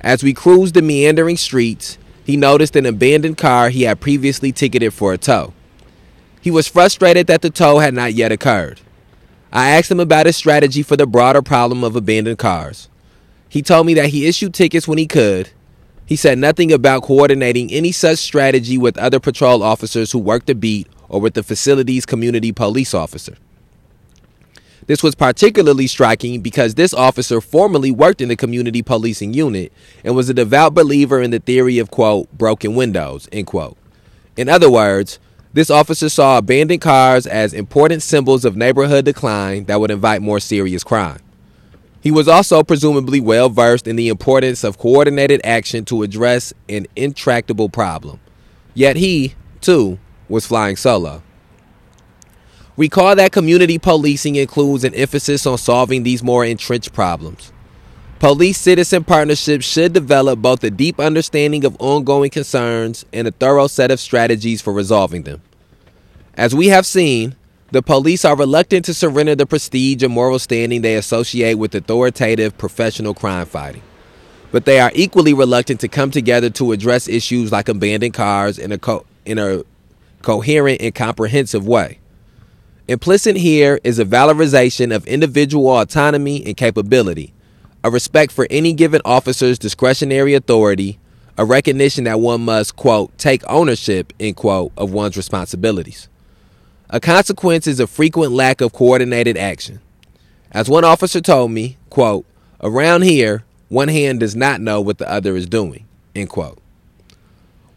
As 0.00 0.24
we 0.24 0.34
cruised 0.34 0.74
the 0.74 0.82
meandering 0.82 1.36
streets, 1.36 1.98
he 2.24 2.36
noticed 2.36 2.74
an 2.74 2.86
abandoned 2.86 3.38
car 3.38 3.68
he 3.68 3.82
had 3.82 4.00
previously 4.00 4.50
ticketed 4.50 4.94
for 4.94 5.12
a 5.12 5.18
tow. 5.18 5.52
He 6.40 6.50
was 6.50 6.66
frustrated 6.66 7.28
that 7.28 7.42
the 7.42 7.50
tow 7.50 7.78
had 7.78 7.94
not 7.94 8.14
yet 8.14 8.32
occurred. 8.32 8.80
I 9.52 9.70
asked 9.70 9.92
him 9.92 10.00
about 10.00 10.26
his 10.26 10.36
strategy 10.36 10.82
for 10.82 10.96
the 10.96 11.06
broader 11.06 11.40
problem 11.40 11.84
of 11.84 11.94
abandoned 11.94 12.38
cars. 12.38 12.88
He 13.52 13.60
told 13.60 13.86
me 13.86 13.92
that 13.94 14.08
he 14.08 14.26
issued 14.26 14.54
tickets 14.54 14.88
when 14.88 14.96
he 14.96 15.06
could, 15.06 15.50
He 16.06 16.16
said 16.16 16.38
nothing 16.38 16.72
about 16.72 17.02
coordinating 17.02 17.70
any 17.70 17.92
such 17.92 18.18
strategy 18.18 18.78
with 18.78 18.96
other 18.96 19.20
patrol 19.20 19.62
officers 19.62 20.10
who 20.10 20.18
work 20.20 20.46
the 20.46 20.54
beat 20.54 20.88
or 21.10 21.20
with 21.20 21.34
the 21.34 21.42
facility's 21.42 22.06
community 22.06 22.50
police 22.50 22.94
officer. 22.94 23.36
This 24.86 25.02
was 25.02 25.14
particularly 25.14 25.86
striking 25.86 26.40
because 26.40 26.76
this 26.76 26.94
officer 26.94 27.42
formerly 27.42 27.90
worked 27.90 28.22
in 28.22 28.28
the 28.28 28.36
community 28.36 28.80
policing 28.80 29.34
unit 29.34 29.70
and 30.02 30.16
was 30.16 30.30
a 30.30 30.34
devout 30.34 30.72
believer 30.72 31.20
in 31.20 31.30
the 31.30 31.38
theory 31.38 31.78
of, 31.78 31.90
quote, 31.90 32.32
broken 32.32 32.74
windows, 32.74 33.28
end 33.32 33.48
quote. 33.48 33.76
In 34.34 34.48
other 34.48 34.70
words, 34.70 35.18
this 35.52 35.68
officer 35.68 36.08
saw 36.08 36.38
abandoned 36.38 36.80
cars 36.80 37.26
as 37.26 37.52
important 37.52 38.02
symbols 38.02 38.46
of 38.46 38.56
neighborhood 38.56 39.04
decline 39.04 39.64
that 39.64 39.78
would 39.78 39.90
invite 39.90 40.22
more 40.22 40.40
serious 40.40 40.82
crime. 40.82 41.20
He 42.02 42.10
was 42.10 42.26
also 42.26 42.64
presumably 42.64 43.20
well 43.20 43.48
versed 43.48 43.86
in 43.86 43.94
the 43.94 44.08
importance 44.08 44.64
of 44.64 44.76
coordinated 44.76 45.40
action 45.44 45.84
to 45.84 46.02
address 46.02 46.52
an 46.68 46.88
intractable 46.96 47.68
problem. 47.68 48.18
Yet 48.74 48.96
he, 48.96 49.34
too, 49.60 50.00
was 50.28 50.44
flying 50.44 50.74
solo. 50.74 51.22
Recall 52.76 53.14
that 53.16 53.30
community 53.30 53.78
policing 53.78 54.34
includes 54.34 54.82
an 54.82 54.94
emphasis 54.94 55.46
on 55.46 55.58
solving 55.58 56.02
these 56.02 56.24
more 56.24 56.44
entrenched 56.44 56.92
problems. 56.92 57.52
Police 58.18 58.58
citizen 58.58 59.04
partnerships 59.04 59.64
should 59.64 59.92
develop 59.92 60.40
both 60.40 60.64
a 60.64 60.70
deep 60.70 60.98
understanding 60.98 61.64
of 61.64 61.76
ongoing 61.78 62.30
concerns 62.30 63.04
and 63.12 63.28
a 63.28 63.32
thorough 63.32 63.68
set 63.68 63.92
of 63.92 64.00
strategies 64.00 64.60
for 64.60 64.72
resolving 64.72 65.22
them. 65.22 65.42
As 66.34 66.54
we 66.54 66.68
have 66.68 66.86
seen, 66.86 67.36
the 67.72 67.82
police 67.82 68.22
are 68.26 68.36
reluctant 68.36 68.84
to 68.84 68.92
surrender 68.92 69.34
the 69.34 69.46
prestige 69.46 70.02
and 70.02 70.12
moral 70.12 70.38
standing 70.38 70.82
they 70.82 70.94
associate 70.94 71.54
with 71.54 71.74
authoritative 71.74 72.56
professional 72.58 73.14
crime 73.14 73.46
fighting. 73.46 73.80
But 74.50 74.66
they 74.66 74.78
are 74.78 74.92
equally 74.94 75.32
reluctant 75.32 75.80
to 75.80 75.88
come 75.88 76.10
together 76.10 76.50
to 76.50 76.72
address 76.72 77.08
issues 77.08 77.50
like 77.50 77.70
abandoned 77.70 78.12
cars 78.12 78.58
in 78.58 78.72
a, 78.72 78.78
co- 78.78 79.06
in 79.24 79.38
a 79.38 79.62
coherent 80.20 80.82
and 80.82 80.94
comprehensive 80.94 81.66
way. 81.66 81.98
Implicit 82.88 83.36
here 83.36 83.80
is 83.82 83.98
a 83.98 84.04
valorization 84.04 84.94
of 84.94 85.06
individual 85.06 85.68
autonomy 85.68 86.44
and 86.44 86.58
capability, 86.58 87.32
a 87.82 87.90
respect 87.90 88.32
for 88.32 88.46
any 88.50 88.74
given 88.74 89.00
officer's 89.06 89.58
discretionary 89.58 90.34
authority, 90.34 90.98
a 91.38 91.46
recognition 91.46 92.04
that 92.04 92.20
one 92.20 92.44
must, 92.44 92.76
quote, 92.76 93.16
take 93.16 93.42
ownership, 93.48 94.12
end 94.20 94.36
quote, 94.36 94.72
of 94.76 94.92
one's 94.92 95.16
responsibilities. 95.16 96.10
A 96.94 97.00
consequence 97.00 97.66
is 97.66 97.80
a 97.80 97.86
frequent 97.86 98.32
lack 98.32 98.60
of 98.60 98.74
coordinated 98.74 99.38
action. 99.38 99.80
As 100.50 100.68
one 100.68 100.84
officer 100.84 101.22
told 101.22 101.50
me, 101.50 101.78
quote, 101.88 102.26
around 102.60 103.00
here, 103.00 103.44
one 103.70 103.88
hand 103.88 104.20
does 104.20 104.36
not 104.36 104.60
know 104.60 104.78
what 104.82 104.98
the 104.98 105.10
other 105.10 105.34
is 105.34 105.46
doing, 105.46 105.86
end 106.14 106.28
quote. 106.28 106.58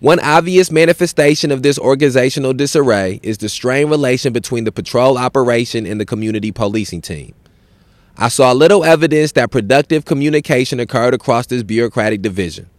One 0.01 0.19
obvious 0.19 0.69
manifestation 0.69 1.49
of 1.49 1.63
this 1.63 1.79
organizational 1.79 2.51
disarray 2.51 3.21
is 3.23 3.37
the 3.37 3.47
strained 3.47 3.89
relation 3.89 4.33
between 4.33 4.65
the 4.65 4.73
patrol 4.73 5.17
operation 5.17 5.85
and 5.85 5.97
the 5.97 6.05
community 6.05 6.51
policing 6.51 7.01
team. 7.01 7.33
I 8.17 8.27
saw 8.27 8.51
little 8.51 8.83
evidence 8.83 9.31
that 9.31 9.49
productive 9.49 10.03
communication 10.03 10.81
occurred 10.81 11.13
across 11.13 11.47
this 11.47 11.63
bureaucratic 11.63 12.21
division. 12.21 12.69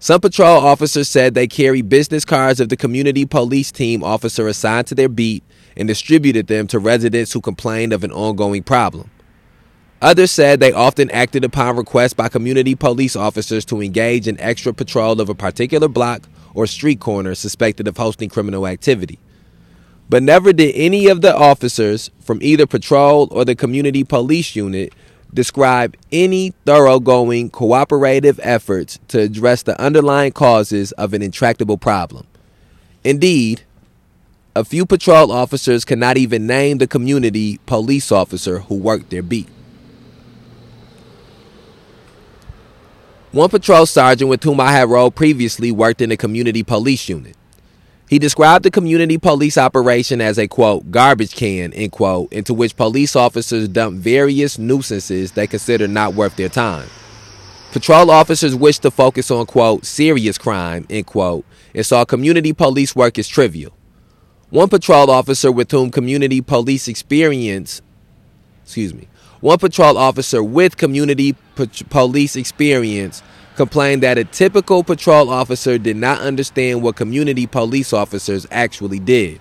Some 0.00 0.20
patrol 0.20 0.64
officers 0.64 1.08
said 1.08 1.34
they 1.34 1.48
carried 1.48 1.88
business 1.88 2.24
cards 2.24 2.60
of 2.60 2.68
the 2.68 2.76
community 2.76 3.26
police 3.26 3.72
team 3.72 4.04
officer 4.04 4.46
assigned 4.46 4.86
to 4.88 4.94
their 4.94 5.08
beat 5.08 5.42
and 5.76 5.88
distributed 5.88 6.46
them 6.46 6.68
to 6.68 6.78
residents 6.78 7.32
who 7.32 7.40
complained 7.40 7.92
of 7.92 8.04
an 8.04 8.12
ongoing 8.12 8.62
problem. 8.62 9.10
Others 10.00 10.30
said 10.30 10.60
they 10.60 10.72
often 10.72 11.10
acted 11.10 11.44
upon 11.44 11.76
requests 11.76 12.14
by 12.14 12.28
community 12.28 12.76
police 12.76 13.16
officers 13.16 13.64
to 13.64 13.82
engage 13.82 14.28
in 14.28 14.38
extra 14.38 14.72
patrol 14.72 15.20
of 15.20 15.28
a 15.28 15.34
particular 15.34 15.88
block 15.88 16.28
or 16.54 16.68
street 16.68 17.00
corner 17.00 17.34
suspected 17.34 17.88
of 17.88 17.96
hosting 17.96 18.28
criminal 18.28 18.68
activity. 18.68 19.18
But 20.08 20.22
never 20.22 20.52
did 20.52 20.76
any 20.76 21.08
of 21.08 21.22
the 21.22 21.36
officers 21.36 22.12
from 22.20 22.38
either 22.40 22.66
patrol 22.66 23.26
or 23.32 23.44
the 23.44 23.56
community 23.56 24.04
police 24.04 24.54
unit 24.54 24.92
describe 25.32 25.96
any 26.10 26.50
thoroughgoing 26.64 27.50
cooperative 27.50 28.40
efforts 28.42 28.98
to 29.08 29.20
address 29.20 29.62
the 29.62 29.80
underlying 29.80 30.32
causes 30.32 30.92
of 30.92 31.12
an 31.14 31.22
intractable 31.22 31.78
problem. 31.78 32.26
Indeed, 33.04 33.62
a 34.56 34.64
few 34.64 34.84
patrol 34.84 35.30
officers 35.30 35.84
cannot 35.84 36.16
even 36.16 36.46
name 36.46 36.78
the 36.78 36.86
community 36.86 37.60
police 37.66 38.10
officer 38.10 38.60
who 38.60 38.74
worked 38.74 39.10
their 39.10 39.22
beat. 39.22 39.48
One 43.30 43.50
patrol 43.50 43.86
sergeant 43.86 44.28
with 44.28 44.42
whom 44.42 44.58
I 44.58 44.72
had 44.72 44.88
rode 44.88 45.14
previously 45.14 45.70
worked 45.70 46.00
in 46.00 46.08
the 46.08 46.16
community 46.16 46.62
police 46.62 47.08
unit. 47.08 47.36
He 48.08 48.18
described 48.18 48.64
the 48.64 48.70
community 48.70 49.18
police 49.18 49.58
operation 49.58 50.22
as 50.22 50.38
a 50.38 50.48
quote 50.48 50.90
garbage 50.90 51.34
can 51.34 51.74
end 51.74 51.92
quote 51.92 52.32
into 52.32 52.54
which 52.54 52.74
police 52.74 53.14
officers 53.14 53.68
dump 53.68 53.98
various 53.98 54.58
nuisances 54.58 55.32
they 55.32 55.46
consider 55.46 55.86
not 55.86 56.14
worth 56.14 56.36
their 56.36 56.48
time. 56.48 56.88
Patrol 57.70 58.10
officers 58.10 58.56
wish 58.56 58.78
to 58.78 58.90
focus 58.90 59.30
on 59.30 59.44
quote 59.44 59.84
serious 59.84 60.38
crime 60.38 60.86
end 60.88 61.04
quote 61.04 61.44
and 61.74 61.84
saw 61.84 62.06
community 62.06 62.54
police 62.54 62.96
work 62.96 63.18
as 63.18 63.28
trivial. 63.28 63.74
One 64.48 64.70
patrol 64.70 65.10
officer 65.10 65.52
with 65.52 65.70
whom 65.70 65.90
community 65.90 66.40
police 66.40 66.88
experience 66.88 67.82
excuse 68.62 68.94
me 68.94 69.06
one 69.40 69.58
patrol 69.58 69.98
officer 69.98 70.42
with 70.42 70.78
community 70.78 71.36
police 71.90 72.36
experience 72.36 73.22
complained 73.58 74.04
that 74.04 74.16
a 74.16 74.24
typical 74.24 74.84
patrol 74.84 75.28
officer 75.28 75.78
did 75.78 75.96
not 75.96 76.20
understand 76.20 76.80
what 76.80 76.94
community 76.94 77.44
police 77.44 77.92
officers 77.92 78.46
actually 78.52 79.00
did. 79.00 79.40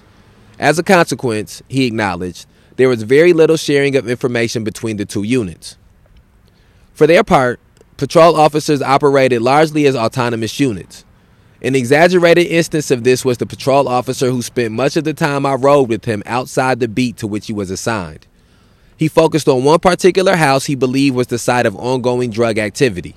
As 0.58 0.80
a 0.80 0.84
consequence, 0.84 1.62
he 1.70 1.86
acknowledged, 1.86 2.48
there 2.78 2.90
was 2.90 3.04
very 3.04 3.32
little 3.32 3.58
sharing 3.58 3.96
of 3.96 4.10
information 4.10 4.64
between 4.64 4.98
the 4.98 5.06
two 5.06 5.22
units. 5.22 5.78
For 6.94 7.06
their 7.06 7.24
part, 7.24 7.60
patrol 7.98 8.36
officers 8.36 8.82
operated 8.82 9.44
largely 9.44 9.86
as 9.86 9.96
autonomous 9.96 10.60
units. 10.60 11.06
An 11.62 11.76
exaggerated 11.76 12.48
instance 12.48 12.90
of 12.90 13.04
this 13.04 13.24
was 13.24 13.38
the 13.38 13.46
patrol 13.46 13.88
officer 13.88 14.32
who 14.32 14.42
spent 14.42 14.74
much 14.74 14.98
of 14.98 15.04
the 15.04 15.14
time 15.14 15.46
I 15.46 15.54
rode 15.54 15.90
with 15.90 16.06
him 16.06 16.24
outside 16.26 16.80
the 16.80 16.88
beat 16.88 17.18
to 17.18 17.28
which 17.28 17.46
he 17.46 17.54
was 17.54 17.70
assigned. 17.70 18.26
He 18.98 19.10
focused 19.10 19.48
on 19.48 19.64
one 19.64 19.80
particular 19.80 20.36
house 20.36 20.66
he 20.66 20.74
believed 20.74 21.16
was 21.16 21.28
the 21.28 21.38
site 21.38 21.68
of 21.68 21.76
ongoing 21.76 22.32
drug 22.32 22.58
activity. 22.58 23.16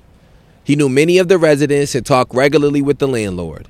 He 0.63 0.75
knew 0.75 0.89
many 0.89 1.17
of 1.17 1.27
the 1.27 1.37
residents 1.37 1.95
and 1.95 2.05
talked 2.05 2.33
regularly 2.33 2.81
with 2.81 2.99
the 2.99 3.07
landlord. 3.07 3.67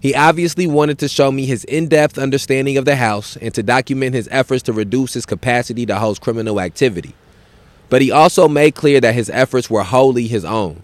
He 0.00 0.14
obviously 0.14 0.66
wanted 0.66 0.98
to 0.98 1.08
show 1.08 1.30
me 1.30 1.46
his 1.46 1.62
in 1.64 1.86
depth 1.86 2.18
understanding 2.18 2.76
of 2.76 2.84
the 2.84 2.96
house 2.96 3.36
and 3.36 3.54
to 3.54 3.62
document 3.62 4.16
his 4.16 4.28
efforts 4.32 4.64
to 4.64 4.72
reduce 4.72 5.14
his 5.14 5.24
capacity 5.24 5.86
to 5.86 5.96
host 5.96 6.20
criminal 6.20 6.60
activity. 6.60 7.14
But 7.88 8.02
he 8.02 8.10
also 8.10 8.48
made 8.48 8.74
clear 8.74 9.00
that 9.00 9.14
his 9.14 9.30
efforts 9.30 9.70
were 9.70 9.84
wholly 9.84 10.26
his 10.26 10.44
own. 10.44 10.82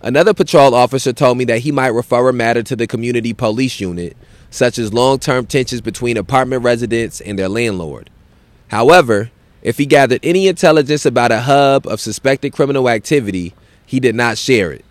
Another 0.00 0.34
patrol 0.34 0.74
officer 0.74 1.12
told 1.12 1.38
me 1.38 1.44
that 1.46 1.60
he 1.60 1.72
might 1.72 1.88
refer 1.88 2.28
a 2.28 2.32
matter 2.32 2.62
to 2.62 2.76
the 2.76 2.86
community 2.86 3.32
police 3.32 3.80
unit, 3.80 4.16
such 4.50 4.78
as 4.78 4.92
long 4.92 5.18
term 5.18 5.46
tensions 5.46 5.80
between 5.80 6.16
apartment 6.16 6.62
residents 6.62 7.20
and 7.22 7.36
their 7.38 7.48
landlord. 7.48 8.10
However, 8.68 9.30
if 9.62 9.78
he 9.78 9.86
gathered 9.86 10.20
any 10.22 10.46
intelligence 10.46 11.06
about 11.06 11.32
a 11.32 11.40
hub 11.40 11.86
of 11.86 12.00
suspected 12.00 12.52
criminal 12.52 12.88
activity, 12.88 13.54
he 13.86 14.00
did 14.00 14.14
not 14.14 14.38
share 14.38 14.72
it. 14.72 14.84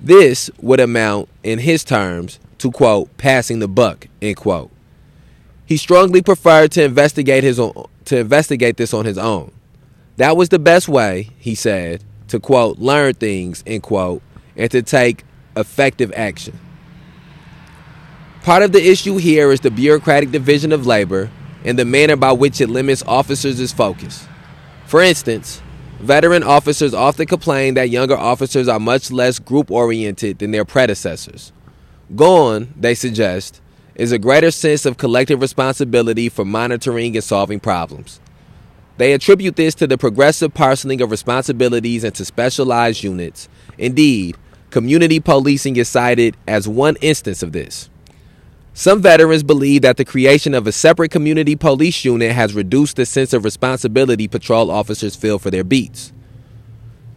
This 0.00 0.50
would 0.60 0.80
amount, 0.80 1.28
in 1.42 1.58
his 1.58 1.82
terms, 1.84 2.38
to 2.58 2.70
quote, 2.70 3.16
passing 3.16 3.58
the 3.58 3.68
buck, 3.68 4.06
end 4.20 4.36
quote. 4.36 4.70
He 5.64 5.76
strongly 5.76 6.22
preferred 6.22 6.72
to 6.72 6.84
investigate 6.84 7.42
his 7.42 7.58
own, 7.58 7.86
to 8.04 8.18
investigate 8.18 8.76
this 8.76 8.94
on 8.94 9.04
his 9.04 9.18
own. 9.18 9.52
That 10.16 10.36
was 10.36 10.48
the 10.48 10.58
best 10.58 10.88
way, 10.88 11.30
he 11.38 11.54
said, 11.54 12.04
to 12.28 12.40
quote, 12.40 12.78
learn 12.78 13.14
things, 13.14 13.62
end 13.66 13.82
quote, 13.82 14.22
and 14.56 14.70
to 14.70 14.82
take 14.82 15.24
effective 15.56 16.12
action. 16.14 16.58
Part 18.42 18.62
of 18.62 18.72
the 18.72 18.86
issue 18.86 19.16
here 19.16 19.50
is 19.50 19.60
the 19.60 19.70
bureaucratic 19.70 20.30
division 20.30 20.72
of 20.72 20.86
labor 20.86 21.30
and 21.64 21.76
the 21.76 21.84
manner 21.84 22.14
by 22.14 22.32
which 22.32 22.60
it 22.60 22.68
limits 22.68 23.02
officers' 23.06 23.72
focus. 23.72 24.26
For 24.86 25.02
instance, 25.02 25.60
veteran 26.00 26.42
officers 26.42 26.94
often 26.94 27.26
complain 27.26 27.74
that 27.74 27.90
younger 27.90 28.16
officers 28.16 28.68
are 28.68 28.80
much 28.80 29.10
less 29.10 29.38
group 29.38 29.70
oriented 29.70 30.38
than 30.38 30.50
their 30.50 30.64
predecessors. 30.64 31.52
Gone, 32.14 32.72
they 32.76 32.94
suggest, 32.94 33.60
is 33.94 34.12
a 34.12 34.18
greater 34.18 34.50
sense 34.50 34.84
of 34.86 34.98
collective 34.98 35.40
responsibility 35.40 36.28
for 36.28 36.44
monitoring 36.44 37.16
and 37.16 37.24
solving 37.24 37.58
problems. 37.58 38.20
They 38.98 39.12
attribute 39.12 39.56
this 39.56 39.74
to 39.76 39.86
the 39.86 39.98
progressive 39.98 40.54
parceling 40.54 41.00
of 41.00 41.10
responsibilities 41.10 42.04
into 42.04 42.24
specialized 42.24 43.02
units. 43.02 43.48
Indeed, 43.76 44.36
community 44.70 45.20
policing 45.20 45.76
is 45.76 45.88
cited 45.88 46.36
as 46.46 46.68
one 46.68 46.96
instance 47.00 47.42
of 47.42 47.52
this. 47.52 47.90
Some 48.78 49.00
veterans 49.00 49.42
believe 49.42 49.80
that 49.82 49.96
the 49.96 50.04
creation 50.04 50.52
of 50.52 50.66
a 50.66 50.70
separate 50.70 51.10
community 51.10 51.56
police 51.56 52.04
unit 52.04 52.32
has 52.32 52.52
reduced 52.52 52.96
the 52.96 53.06
sense 53.06 53.32
of 53.32 53.42
responsibility 53.42 54.28
patrol 54.28 54.70
officers 54.70 55.16
feel 55.16 55.38
for 55.38 55.50
their 55.50 55.64
beats. 55.64 56.12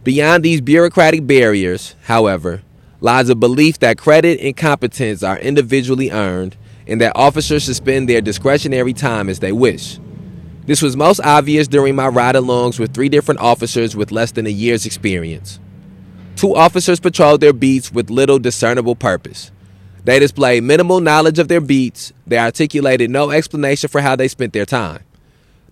Beyond 0.05 0.45
these 0.45 0.61
bureaucratic 0.61 1.27
barriers, 1.27 1.97
however, 2.03 2.61
lies 3.01 3.27
a 3.27 3.35
belief 3.35 3.77
that 3.79 3.97
credit 3.97 4.39
and 4.39 4.55
competence 4.55 5.21
are 5.21 5.37
individually 5.37 6.11
earned 6.11 6.55
and 6.87 7.01
that 7.01 7.11
officers 7.17 7.63
should 7.63 7.75
spend 7.75 8.07
their 8.07 8.21
discretionary 8.21 8.93
time 8.93 9.27
as 9.27 9.39
they 9.39 9.51
wish. 9.51 9.99
This 10.65 10.81
was 10.81 10.95
most 10.95 11.19
obvious 11.25 11.67
during 11.67 11.93
my 11.93 12.07
ride 12.07 12.35
alongs 12.35 12.79
with 12.79 12.93
three 12.93 13.09
different 13.09 13.41
officers 13.41 13.97
with 13.97 14.13
less 14.13 14.31
than 14.31 14.47
a 14.47 14.49
year's 14.49 14.85
experience. 14.85 15.59
Two 16.37 16.55
officers 16.55 17.01
patrolled 17.01 17.41
their 17.41 17.51
beats 17.51 17.91
with 17.91 18.09
little 18.09 18.39
discernible 18.39 18.95
purpose. 18.95 19.51
They 20.03 20.19
displayed 20.19 20.63
minimal 20.63 21.01
knowledge 21.01 21.39
of 21.39 21.47
their 21.47 21.61
beats, 21.61 22.13
they 22.25 22.37
articulated 22.37 23.09
no 23.09 23.31
explanation 23.31 23.89
for 23.89 24.01
how 24.01 24.15
they 24.15 24.27
spent 24.27 24.53
their 24.53 24.65
time. 24.65 25.03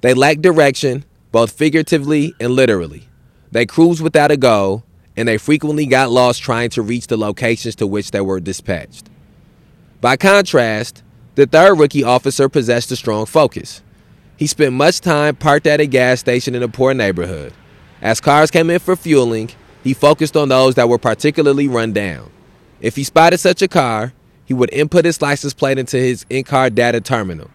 They 0.02 0.14
lacked 0.14 0.42
direction, 0.42 1.06
both 1.32 1.52
figuratively 1.52 2.34
and 2.40 2.52
literally. 2.54 3.08
They 3.52 3.66
cruised 3.66 4.02
without 4.02 4.32
a 4.32 4.38
goal, 4.38 4.84
and 5.16 5.28
they 5.28 5.38
frequently 5.38 5.86
got 5.86 6.12
lost 6.12 6.42
trying 6.42 6.70
to 6.72 6.82
reach 6.82 7.08
the 7.08 7.18
locations 7.18 7.76
to 7.78 7.88
which 7.88 8.12
they 8.12 8.22
were 8.22 8.40
dispatched. 8.40 9.10
By 10.02 10.18
contrast, 10.18 11.04
the 11.36 11.48
third 11.48 11.80
rookie 11.80 12.04
officer 12.04 12.50
possessed 12.50 12.92
a 12.92 12.96
strong 12.96 13.26
focus. 13.26 13.82
He 14.38 14.46
spent 14.46 14.74
much 14.74 15.02
time 15.02 15.36
parked 15.36 15.66
at 15.66 15.82
a 15.82 15.88
gas 15.88 16.20
station 16.20 16.54
in 16.54 16.62
a 16.62 16.68
poor 16.68 16.94
neighborhood. 16.94 17.54
As 18.02 18.22
cars 18.22 18.52
came 18.52 18.70
in 18.70 18.80
for 18.80 18.96
fueling, 18.96 19.50
he 19.84 19.94
focused 19.96 20.38
on 20.38 20.50
those 20.50 20.76
that 20.76 20.90
were 20.90 21.00
particularly 21.00 21.68
run 21.68 21.94
down. 21.94 22.30
If 22.80 22.96
he 22.96 23.04
spotted 23.04 23.40
such 23.40 23.64
a 23.64 23.68
car, 23.68 24.14
he 24.48 24.54
would 24.54 24.74
input 24.74 25.04
his 25.04 25.22
license 25.22 25.54
plate 25.54 25.78
into 25.78 25.98
his 25.98 26.26
in 26.30 26.46
car 26.46 26.70
data 26.70 27.02
terminal. 27.02 27.52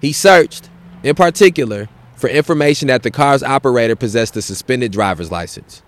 He 0.00 0.12
searched, 0.12 0.70
in 1.02 1.16
particular, 1.16 1.88
for 2.14 2.30
information 2.30 2.86
that 2.88 3.02
the 3.02 3.10
car's 3.10 3.42
operator 3.42 3.96
possessed 3.96 4.36
a 4.36 4.42
suspended 4.42 4.92
driver's 4.92 5.32
license. 5.32 5.82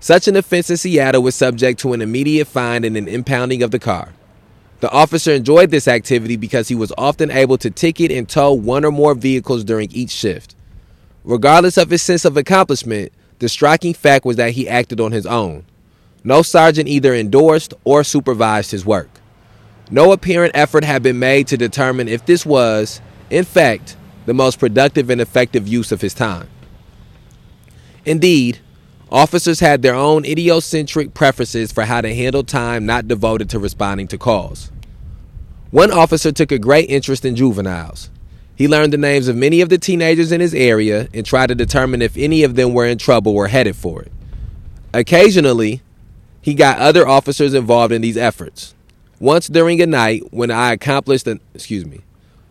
Such 0.00 0.26
an 0.26 0.36
offense 0.36 0.70
in 0.70 0.76
Seattle 0.76 1.22
was 1.22 1.36
subject 1.36 1.78
to 1.80 1.92
an 1.92 2.02
immediate 2.02 2.48
fine 2.48 2.82
and 2.82 2.96
an 2.96 3.06
impounding 3.06 3.62
of 3.62 3.70
the 3.70 3.78
car. 3.78 4.12
The 4.80 4.90
officer 4.90 5.32
enjoyed 5.32 5.70
this 5.70 5.86
activity 5.86 6.36
because 6.36 6.66
he 6.66 6.74
was 6.74 6.92
often 6.98 7.30
able 7.30 7.56
to 7.58 7.70
ticket 7.70 8.10
and 8.10 8.28
tow 8.28 8.52
one 8.52 8.84
or 8.84 8.90
more 8.90 9.14
vehicles 9.14 9.62
during 9.62 9.90
each 9.92 10.10
shift. 10.10 10.56
Regardless 11.24 11.76
of 11.76 11.90
his 11.90 12.02
sense 12.02 12.24
of 12.24 12.36
accomplishment, 12.36 13.12
the 13.38 13.48
striking 13.48 13.94
fact 13.94 14.24
was 14.24 14.36
that 14.36 14.52
he 14.52 14.68
acted 14.68 15.00
on 15.00 15.12
his 15.12 15.26
own. 15.26 15.64
No 16.24 16.42
sergeant 16.42 16.88
either 16.88 17.14
endorsed 17.14 17.72
or 17.84 18.02
supervised 18.02 18.72
his 18.72 18.84
work. 18.84 19.15
No 19.90 20.12
apparent 20.12 20.56
effort 20.56 20.84
had 20.84 21.02
been 21.02 21.18
made 21.18 21.46
to 21.48 21.56
determine 21.56 22.08
if 22.08 22.26
this 22.26 22.44
was, 22.44 23.00
in 23.30 23.44
fact, 23.44 23.96
the 24.26 24.34
most 24.34 24.58
productive 24.58 25.10
and 25.10 25.20
effective 25.20 25.68
use 25.68 25.92
of 25.92 26.00
his 26.00 26.14
time. 26.14 26.48
Indeed, 28.04 28.58
officers 29.10 29.60
had 29.60 29.82
their 29.82 29.94
own 29.94 30.24
idiosyncratic 30.24 31.14
preferences 31.14 31.70
for 31.70 31.84
how 31.84 32.00
to 32.00 32.14
handle 32.14 32.42
time 32.42 32.84
not 32.86 33.08
devoted 33.08 33.48
to 33.50 33.58
responding 33.58 34.08
to 34.08 34.18
calls. 34.18 34.72
One 35.70 35.92
officer 35.92 36.32
took 36.32 36.52
a 36.52 36.58
great 36.58 36.90
interest 36.90 37.24
in 37.24 37.36
juveniles. 37.36 38.10
He 38.56 38.68
learned 38.68 38.92
the 38.92 38.98
names 38.98 39.28
of 39.28 39.36
many 39.36 39.60
of 39.60 39.68
the 39.68 39.78
teenagers 39.78 40.32
in 40.32 40.40
his 40.40 40.54
area 40.54 41.08
and 41.12 41.26
tried 41.26 41.48
to 41.48 41.54
determine 41.54 42.02
if 42.02 42.16
any 42.16 42.42
of 42.42 42.54
them 42.54 42.72
were 42.72 42.86
in 42.86 42.98
trouble 42.98 43.32
or 43.32 43.48
headed 43.48 43.76
for 43.76 44.02
it. 44.02 44.12
Occasionally, 44.94 45.82
he 46.40 46.54
got 46.54 46.78
other 46.78 47.06
officers 47.06 47.52
involved 47.52 47.92
in 47.92 48.02
these 48.02 48.16
efforts. 48.16 48.75
Once 49.18 49.48
during 49.48 49.80
a 49.80 49.86
night 49.86 50.22
when 50.30 50.50
I 50.50 50.72
accomplished 50.72 51.26
an 51.26 51.40
excuse 51.54 51.86
me, 51.86 52.02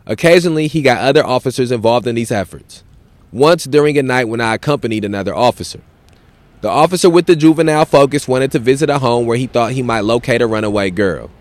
Occasionally, 0.08 0.68
he 0.68 0.82
got 0.82 1.00
other 1.00 1.26
officers 1.26 1.72
involved 1.72 2.06
in 2.06 2.16
these 2.16 2.32
efforts. 2.32 2.84
Once 3.32 3.64
during 3.64 3.98
a 3.98 4.04
night 4.04 4.26
when 4.26 4.40
I 4.40 4.54
accompanied 4.54 5.04
another 5.04 5.34
officer. 5.34 5.82
The 6.62 6.70
officer 6.70 7.10
with 7.10 7.26
the 7.26 7.36
juvenile 7.36 7.86
focus 7.86 8.28
wanted 8.28 8.52
to 8.52 8.60
visit 8.60 8.90
a 8.90 9.00
home 9.00 9.26
where 9.26 9.38
he 9.38 9.48
thought 9.48 9.72
he 9.72 9.82
might 9.82 10.02
locate 10.02 10.42
a 10.42 10.48
runaway 10.48 10.92
girl. 10.92 11.32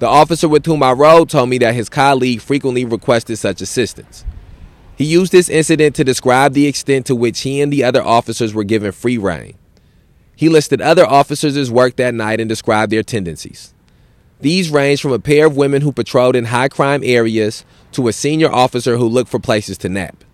The 0.00 0.06
officer 0.06 0.48
with 0.48 0.66
whom 0.66 0.82
I 0.82 0.92
rode 0.92 1.30
told 1.30 1.50
me 1.50 1.58
that 1.58 1.74
his 1.74 1.88
colleague 1.88 2.40
frequently 2.40 2.84
requested 2.84 3.38
such 3.38 3.60
assistance. 3.60 4.24
He 4.96 5.04
used 5.04 5.32
this 5.32 5.48
incident 5.48 5.94
to 5.96 6.04
describe 6.04 6.52
the 6.52 6.66
extent 6.66 7.06
to 7.06 7.14
which 7.14 7.40
he 7.40 7.60
and 7.60 7.72
the 7.72 7.84
other 7.84 8.02
officers 8.02 8.52
were 8.52 8.64
given 8.64 8.92
free 8.92 9.18
rein. 9.18 9.54
He 10.36 10.48
listed 10.48 10.80
other 10.80 11.06
officers' 11.06 11.70
work 11.70 11.96
that 11.96 12.14
night 12.14 12.40
and 12.40 12.48
described 12.48 12.92
their 12.92 13.02
tendencies. 13.02 13.72
These 14.40 14.70
range 14.70 15.02
from 15.02 15.12
a 15.12 15.18
pair 15.18 15.46
of 15.46 15.56
women 15.56 15.82
who 15.82 15.92
patrolled 15.92 16.34
in 16.34 16.46
high 16.46 16.68
crime 16.68 17.02
areas 17.04 17.64
to 17.92 18.08
a 18.08 18.12
senior 18.12 18.50
officer 18.50 18.96
who 18.96 19.06
looked 19.06 19.30
for 19.30 19.38
places 19.38 19.76
to 19.78 19.88
nap. 19.88 20.24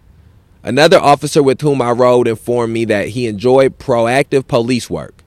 Another 0.63 0.99
officer 0.99 1.43
with 1.43 1.61
whom 1.61 1.83
I 1.83 1.91
rode 1.91 2.29
informed 2.29 2.73
me 2.73 2.85
that 2.87 3.09
he 3.09 3.27
enjoyed 3.27 3.79
proactive 3.79 4.47
police 4.47 4.89
work. 4.89 5.23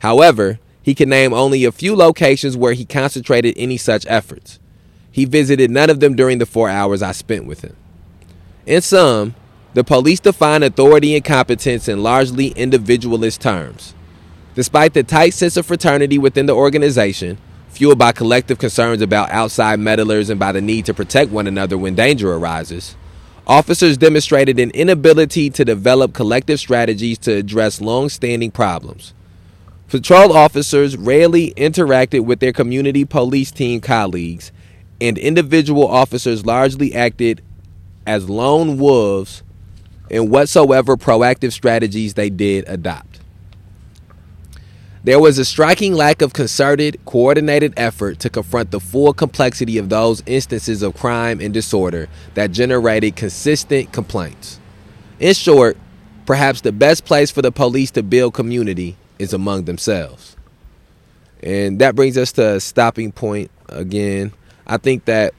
However, 0.00 0.58
he 0.82 0.94
could 0.94 1.08
name 1.08 1.32
only 1.32 1.64
a 1.64 1.72
few 1.72 1.96
locations 1.96 2.56
where 2.56 2.74
he 2.74 2.84
concentrated 2.84 3.54
any 3.56 3.76
such 3.76 4.04
efforts. 4.08 4.58
He 5.10 5.24
visited 5.24 5.70
none 5.70 5.90
of 5.90 6.00
them 6.00 6.16
during 6.16 6.38
the 6.38 6.46
four 6.46 6.68
hours 6.68 7.02
I 7.02 7.12
spent 7.12 7.46
with 7.46 7.62
him. 7.62 7.76
In 8.66 8.82
sum, 8.82 9.34
the 9.74 9.84
police 9.84 10.20
define 10.20 10.62
authority 10.62 11.14
and 11.16 11.24
competence 11.24 11.88
in 11.88 12.02
largely 12.02 12.48
individualist 12.48 13.40
terms. 13.40 13.94
Despite 14.54 14.94
the 14.94 15.02
tight 15.02 15.34
sense 15.34 15.56
of 15.56 15.66
fraternity 15.66 16.18
within 16.18 16.46
the 16.46 16.54
organization, 16.54 17.38
fueled 17.74 17.98
by 17.98 18.12
collective 18.12 18.58
concerns 18.58 19.02
about 19.02 19.30
outside 19.30 19.80
meddlers 19.80 20.30
and 20.30 20.38
by 20.38 20.52
the 20.52 20.60
need 20.60 20.86
to 20.86 20.94
protect 20.94 21.30
one 21.30 21.48
another 21.48 21.76
when 21.76 21.96
danger 21.96 22.32
arises, 22.32 22.96
officers 23.46 23.96
demonstrated 23.96 24.60
an 24.60 24.70
inability 24.70 25.50
to 25.50 25.64
develop 25.64 26.12
collective 26.12 26.60
strategies 26.60 27.18
to 27.18 27.32
address 27.32 27.80
long 27.80 28.08
standing 28.08 28.52
problems. 28.52 29.12
Patrol 29.88 30.32
officers 30.32 30.96
rarely 30.96 31.52
interacted 31.56 32.20
with 32.24 32.40
their 32.40 32.52
community 32.52 33.04
police 33.04 33.50
team 33.50 33.80
colleagues, 33.80 34.52
and 35.00 35.18
individual 35.18 35.86
officers 35.86 36.46
largely 36.46 36.94
acted 36.94 37.42
as 38.06 38.30
lone 38.30 38.78
wolves 38.78 39.42
in 40.08 40.30
whatsoever 40.30 40.96
proactive 40.96 41.52
strategies 41.52 42.14
they 42.14 42.30
did 42.30 42.64
adopt. 42.68 43.13
There 45.04 45.20
was 45.20 45.38
a 45.38 45.44
striking 45.44 45.92
lack 45.92 46.22
of 46.22 46.32
concerted, 46.32 46.98
coordinated 47.04 47.74
effort 47.76 48.18
to 48.20 48.30
confront 48.30 48.70
the 48.70 48.80
full 48.80 49.12
complexity 49.12 49.76
of 49.76 49.90
those 49.90 50.22
instances 50.24 50.82
of 50.82 50.94
crime 50.94 51.40
and 51.42 51.52
disorder 51.52 52.08
that 52.32 52.52
generated 52.52 53.14
consistent 53.14 53.92
complaints. 53.92 54.58
In 55.20 55.34
short, 55.34 55.76
perhaps 56.24 56.62
the 56.62 56.72
best 56.72 57.04
place 57.04 57.30
for 57.30 57.42
the 57.42 57.52
police 57.52 57.90
to 57.92 58.02
build 58.02 58.32
community 58.32 58.96
is 59.18 59.34
among 59.34 59.64
themselves. 59.64 60.38
And 61.42 61.78
that 61.80 61.94
brings 61.94 62.16
us 62.16 62.32
to 62.32 62.54
a 62.54 62.60
stopping 62.60 63.12
point 63.12 63.50
again. 63.68 64.32
I 64.66 64.78
think 64.78 65.04
that 65.04 65.34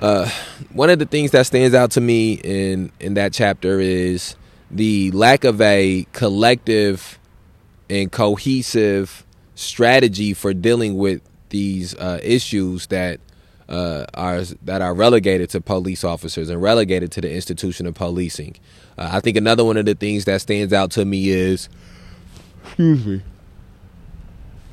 uh, 0.00 0.28
one 0.72 0.90
of 0.90 0.98
the 0.98 1.06
things 1.06 1.30
that 1.30 1.46
stands 1.46 1.76
out 1.76 1.92
to 1.92 2.00
me 2.00 2.32
in 2.42 2.90
in 2.98 3.14
that 3.14 3.32
chapter 3.32 3.78
is 3.78 4.34
the 4.68 5.12
lack 5.12 5.44
of 5.44 5.60
a 5.60 6.08
collective 6.12 7.20
and 7.92 8.10
cohesive 8.10 9.26
strategy 9.54 10.32
for 10.32 10.54
dealing 10.54 10.96
with 10.96 11.20
these 11.50 11.94
uh, 11.96 12.18
issues 12.22 12.86
that 12.86 13.20
uh, 13.68 14.06
are 14.14 14.40
that 14.62 14.80
are 14.80 14.94
relegated 14.94 15.50
to 15.50 15.60
police 15.60 16.02
officers 16.02 16.48
and 16.48 16.62
relegated 16.62 17.12
to 17.12 17.20
the 17.20 17.30
institution 17.30 17.86
of 17.86 17.94
policing. 17.94 18.56
Uh, 18.96 19.10
I 19.12 19.20
think 19.20 19.36
another 19.36 19.62
one 19.62 19.76
of 19.76 19.84
the 19.84 19.94
things 19.94 20.24
that 20.24 20.40
stands 20.40 20.72
out 20.72 20.90
to 20.92 21.04
me 21.04 21.28
is, 21.28 21.68
excuse 22.64 23.06
me, 23.06 23.22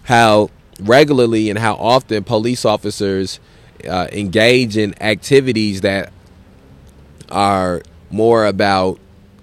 how 0.03 0.49
regularly 0.79 1.49
and 1.49 1.59
how 1.59 1.75
often 1.75 2.23
police 2.23 2.63
officers 2.63 3.41
uh, 3.87 4.07
engage 4.13 4.77
in 4.77 4.95
activities 5.03 5.81
that 5.81 6.13
are 7.29 7.81
more 8.11 8.45
about 8.45 8.97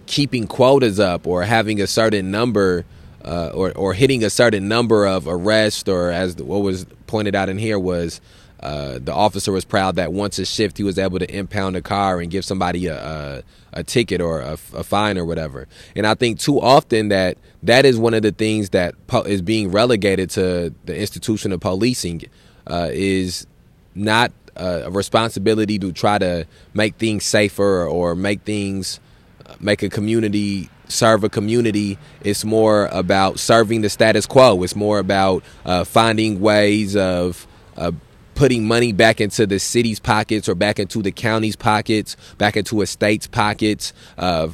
keeping 0.07 0.47
quotas 0.47 0.99
up 0.99 1.27
or 1.27 1.43
having 1.43 1.79
a 1.79 1.87
certain 1.87 2.31
number 2.31 2.87
uh, 3.27 3.51
or 3.55 3.73
or 3.73 3.93
hitting 3.95 4.25
a 4.25 4.31
certain 4.31 4.69
number 4.69 5.07
of 5.07 5.27
arrests, 5.27 5.89
or 5.89 6.11
as 6.11 6.37
the, 6.37 6.45
what 6.45 6.59
was 6.59 6.87
pointed 7.07 7.35
out 7.35 7.49
in 7.49 7.59
here 7.59 7.79
was. 7.79 8.21
Uh, 8.59 8.99
the 8.99 9.13
officer 9.13 9.53
was 9.53 9.67
proud 9.67 9.97
that 9.97 10.15
once 10.15 10.39
a 10.39 10.45
shift 10.45 10.79
he 10.79 10.83
was 10.83 10.99
able 10.99 11.19
to 11.19 11.31
impound 11.31 11.77
a 11.77 11.83
car 11.83 12.21
and 12.21 12.31
give 12.31 12.43
somebody 12.43 12.87
a, 12.87 12.97
a, 12.97 13.43
a 13.75 13.85
ticket 13.85 14.19
or 14.19 14.41
a, 14.41 14.55
a, 14.73 14.83
fine 14.83 15.19
or 15.19 15.27
whatever. 15.27 15.69
And 15.95 16.07
I 16.07 16.15
think 16.15 16.41
too 16.41 16.59
often 16.59 17.09
that 17.11 17.37
that 17.63 17.85
is 17.85 17.99
one 17.99 18.15
of 18.15 18.23
the 18.23 18.33
things 18.33 18.71
that 18.71 18.95
po- 19.09 19.23
is 19.23 19.43
being 19.43 19.71
relegated 19.71 20.31
to 20.31 20.73
the 20.87 20.99
institution 20.99 21.53
of 21.53 21.61
policing 21.61 22.23
uh, 22.67 22.89
is 22.91 23.47
not 23.95 24.33
a 24.57 24.91
responsibility 24.91 25.79
to 25.79 25.93
try 25.93 26.19
to 26.19 26.47
make 26.73 26.97
things 26.97 27.25
safer 27.25 27.87
or 27.87 28.15
make 28.15 28.41
things 28.43 29.01
make 29.61 29.83
a 29.83 29.89
community 29.89 30.71
serve 30.89 31.25
a 31.25 31.29
community. 31.29 31.99
It's 32.23 32.45
more 32.45 32.87
about 32.93 33.39
serving 33.39 33.83
the 33.83 33.91
status 33.91 34.27
quo. 34.27 34.63
It's 34.63 34.77
more 34.77 34.99
about 34.99 35.43
uh, 35.65 35.85
finding 35.85 36.41
ways 36.41 36.97
of 36.97 37.47
uh, 37.77 37.93
putting 38.37 38.67
money 38.67 38.93
back 38.93 39.21
into 39.21 39.47
the 39.47 39.59
city's 39.59 39.99
pockets 39.99 40.49
or 40.49 40.55
back 40.55 40.79
into 40.79 41.03
the 41.03 41.11
county's 41.11 41.57
pockets, 41.57 42.17
back 42.39 42.57
into 42.57 42.83
a 42.83 42.87
state's 42.87 43.27
pockets. 43.27 43.93
Uh, 44.19 44.49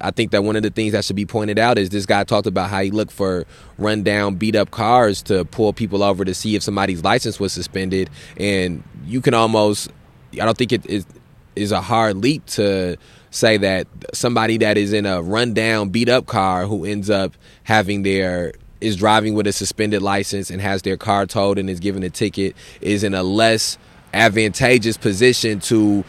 I 0.00 0.10
think 0.10 0.32
that 0.32 0.42
one 0.42 0.56
of 0.56 0.62
the 0.64 0.70
things 0.70 0.92
that 0.92 1.04
should 1.04 1.16
be 1.16 1.24
pointed 1.24 1.58
out 1.58 1.78
is 1.78 1.90
this 1.90 2.06
guy 2.06 2.24
talked 2.24 2.48
about 2.48 2.70
how 2.70 2.82
he 2.82 2.90
looked 2.90 3.12
for 3.12 3.46
rundown, 3.78 4.34
beat 4.34 4.56
up 4.56 4.72
cars 4.72 5.22
to 5.22 5.44
pull 5.44 5.72
people 5.72 6.02
over 6.02 6.24
to 6.24 6.34
see 6.34 6.56
if 6.56 6.62
somebody's 6.62 7.04
license 7.04 7.38
was 7.38 7.52
suspended. 7.52 8.10
And 8.36 8.82
you 9.06 9.20
can 9.20 9.32
almost, 9.32 9.90
I 10.32 10.44
don't 10.44 10.58
think 10.58 10.72
it 10.72 10.84
is, 10.86 11.06
is 11.54 11.70
a 11.70 11.80
hard 11.80 12.16
leap 12.16 12.44
to 12.46 12.96
say 13.34 13.56
that 13.56 13.86
somebody 14.12 14.58
that 14.58 14.78
is 14.78 14.92
in 14.92 15.06
a 15.06 15.20
rundown, 15.20 15.88
beat 15.88 16.08
up 16.08 16.26
car 16.26 16.66
who 16.66 16.84
ends 16.84 17.10
up 17.10 17.34
having 17.64 18.02
their 18.02 18.52
is 18.80 18.96
driving 18.96 19.34
with 19.34 19.46
a 19.46 19.52
suspended 19.52 20.02
license 20.02 20.50
and 20.50 20.60
has 20.60 20.82
their 20.82 20.96
car 20.96 21.26
towed 21.26 21.58
and 21.58 21.70
is 21.70 21.80
given 21.80 22.02
a 22.02 22.10
ticket 22.10 22.54
is 22.80 23.02
in 23.02 23.14
a 23.14 23.22
less 23.22 23.78
advantageous 24.12 24.96
position 24.96 25.58
to 25.58 26.04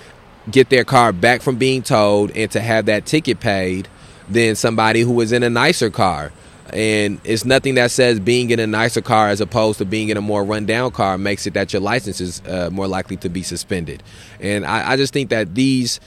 get 0.52 0.70
their 0.70 0.84
car 0.84 1.14
back 1.14 1.42
from 1.42 1.56
being 1.56 1.82
towed 1.82 2.36
and 2.36 2.52
to 2.52 2.60
have 2.60 2.86
that 2.86 3.06
ticket 3.06 3.40
paid 3.40 3.88
than 4.30 4.56
somebody 4.56 5.02
who 5.02 5.20
is 5.22 5.32
in 5.32 5.42
a 5.42 5.50
nicer 5.50 5.90
car. 5.90 6.32
And 6.72 7.22
it's 7.24 7.46
nothing 7.46 7.76
that 7.76 7.92
says 7.92 8.20
being 8.20 8.50
in 8.50 8.60
a 8.60 8.68
nicer 8.68 9.02
car 9.02 9.30
as 9.30 9.40
opposed 9.40 9.78
to 9.78 9.86
being 9.86 10.10
in 10.10 10.18
a 10.18 10.22
more 10.22 10.44
rundown 10.44 10.92
car 10.92 11.18
makes 11.18 11.48
it 11.48 11.54
that 11.54 11.72
your 11.72 11.82
license 11.82 12.20
is 12.20 12.42
uh, 12.48 12.70
more 12.72 12.88
likely 12.88 13.18
to 13.18 13.30
be 13.30 13.44
suspended. 13.44 14.04
And 14.40 14.66
I, 14.66 14.92
I 14.92 14.98
just 14.98 15.14
think 15.14 15.30
that 15.30 15.56
these 15.56 16.00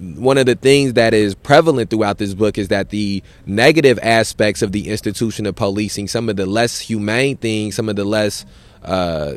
one 0.00 0.38
of 0.38 0.46
the 0.46 0.54
things 0.54 0.94
that 0.94 1.12
is 1.12 1.34
prevalent 1.34 1.90
throughout 1.90 2.18
this 2.18 2.34
book 2.34 2.56
is 2.56 2.68
that 2.68 2.90
the 2.90 3.22
negative 3.44 3.98
aspects 4.02 4.62
of 4.62 4.72
the 4.72 4.88
institution 4.88 5.46
of 5.46 5.54
policing, 5.56 6.08
some 6.08 6.28
of 6.28 6.36
the 6.36 6.46
less 6.46 6.80
humane 6.80 7.36
things, 7.36 7.74
some 7.74 7.88
of 7.88 7.96
the 7.96 8.04
less, 8.04 8.46
uh, 8.82 9.34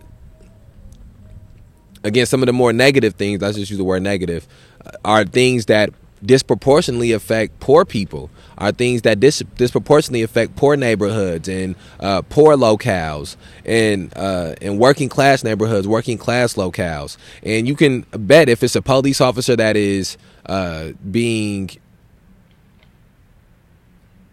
again, 2.04 2.26
some 2.26 2.42
of 2.42 2.48
the 2.48 2.54
more 2.54 2.72
negative 2.72 3.16
things, 3.16 3.42
let's 3.42 3.58
just 3.58 3.70
use 3.70 3.78
the 3.78 3.84
word 3.84 4.04
negative, 4.04 4.48
uh, 4.86 4.92
are 5.04 5.26
things 5.26 5.66
that 5.66 5.90
disproportionately 6.26 7.12
affect 7.12 7.60
poor 7.60 7.86
people 7.86 8.30
are 8.58 8.72
things 8.72 9.02
that 9.02 9.20
dis- 9.20 9.44
disproportionately 9.58 10.22
affect 10.22 10.56
poor 10.56 10.76
neighborhoods 10.76 11.50
and 11.50 11.76
uh, 12.00 12.22
poor 12.24 12.56
locales 12.56 13.36
and 13.66 14.16
uh, 14.16 14.56
and 14.62 14.80
working 14.80 15.10
class 15.10 15.44
neighborhoods, 15.44 15.88
working 15.88 16.18
class 16.18 16.54
locales. 16.54 17.18
And 17.44 17.68
you 17.68 17.76
can 17.76 18.02
bet 18.12 18.50
if 18.50 18.64
it's 18.64 18.76
a 18.76 18.82
police 18.82 19.20
officer 19.22 19.56
that 19.56 19.76
is 19.76 20.18
uh, 20.46 20.90
being 21.10 21.70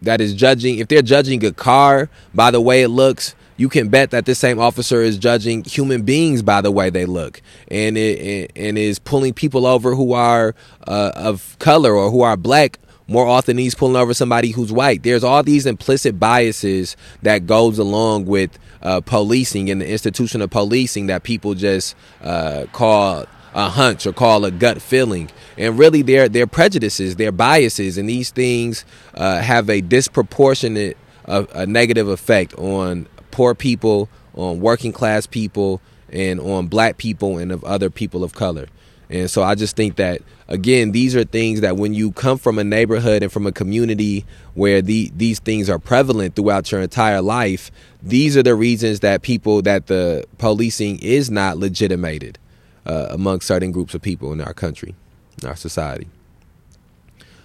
that 0.02 0.20
is 0.20 0.34
judging 0.34 0.78
if 0.78 0.88
they're 0.88 1.02
judging 1.02 1.44
a 1.44 1.52
car 1.52 2.08
by 2.34 2.50
the 2.50 2.60
way 2.60 2.82
it 2.82 2.88
looks 2.88 3.34
you 3.60 3.68
can 3.68 3.90
bet 3.90 4.10
that 4.10 4.24
this 4.24 4.38
same 4.38 4.58
officer 4.58 5.02
is 5.02 5.18
judging 5.18 5.62
human 5.64 6.00
beings 6.00 6.40
by 6.40 6.62
the 6.62 6.70
way 6.70 6.88
they 6.88 7.04
look. 7.04 7.42
And 7.68 7.98
it, 7.98 8.50
and 8.56 8.78
is 8.78 8.98
pulling 8.98 9.34
people 9.34 9.66
over 9.66 9.94
who 9.94 10.14
are 10.14 10.54
uh, 10.88 11.12
of 11.14 11.58
color 11.58 11.94
or 11.94 12.10
who 12.10 12.22
are 12.22 12.38
black. 12.38 12.78
More 13.06 13.26
often 13.26 13.56
than 13.56 13.64
he's 13.64 13.74
pulling 13.74 13.96
over 13.96 14.14
somebody 14.14 14.52
who's 14.52 14.72
white. 14.72 15.02
There's 15.02 15.24
all 15.24 15.42
these 15.42 15.66
implicit 15.66 16.18
biases 16.18 16.96
that 17.22 17.46
goes 17.46 17.76
along 17.78 18.26
with 18.26 18.56
uh, 18.82 19.02
policing 19.02 19.68
and 19.68 19.80
the 19.80 19.90
institution 19.90 20.40
of 20.40 20.50
policing 20.50 21.08
that 21.08 21.24
people 21.24 21.54
just 21.54 21.96
uh, 22.22 22.66
call 22.72 23.26
a 23.52 23.68
hunch 23.68 24.06
or 24.06 24.12
call 24.12 24.44
a 24.44 24.50
gut 24.50 24.80
feeling. 24.80 25.28
And 25.58 25.76
really 25.76 26.02
they're, 26.02 26.28
they're 26.30 26.46
prejudices 26.46 27.16
they're 27.16 27.32
biases 27.32 27.98
and 27.98 28.08
these 28.08 28.30
things 28.30 28.86
uh, 29.14 29.40
have 29.42 29.68
a 29.68 29.80
disproportionate 29.82 30.96
uh, 31.26 31.44
a 31.52 31.66
negative 31.66 32.08
effect 32.08 32.54
on 32.54 33.06
poor 33.40 33.54
people, 33.54 34.06
on 34.34 34.60
working 34.60 34.92
class 34.92 35.26
people, 35.26 35.80
and 36.12 36.38
on 36.40 36.66
black 36.66 36.98
people 36.98 37.38
and 37.38 37.50
of 37.50 37.64
other 37.64 37.88
people 37.88 38.22
of 38.22 38.34
color. 38.34 38.66
And 39.08 39.30
so 39.30 39.42
I 39.42 39.54
just 39.54 39.76
think 39.76 39.96
that 39.96 40.20
again, 40.46 40.92
these 40.92 41.16
are 41.16 41.24
things 41.24 41.62
that 41.62 41.78
when 41.78 41.94
you 41.94 42.12
come 42.12 42.36
from 42.36 42.58
a 42.58 42.64
neighborhood 42.64 43.22
and 43.22 43.32
from 43.32 43.46
a 43.46 43.52
community 43.52 44.26
where 44.52 44.82
the 44.82 45.10
these 45.16 45.38
things 45.38 45.70
are 45.70 45.78
prevalent 45.78 46.36
throughout 46.36 46.70
your 46.70 46.82
entire 46.82 47.22
life, 47.22 47.70
these 48.02 48.36
are 48.36 48.42
the 48.42 48.54
reasons 48.54 49.00
that 49.00 49.22
people 49.22 49.62
that 49.62 49.86
the 49.86 50.26
policing 50.36 50.98
is 50.98 51.30
not 51.30 51.56
legitimated 51.56 52.38
uh, 52.84 53.06
among 53.08 53.40
certain 53.40 53.72
groups 53.72 53.94
of 53.94 54.02
people 54.02 54.34
in 54.34 54.42
our 54.42 54.52
country, 54.52 54.94
in 55.40 55.48
our 55.48 55.56
society. 55.56 56.08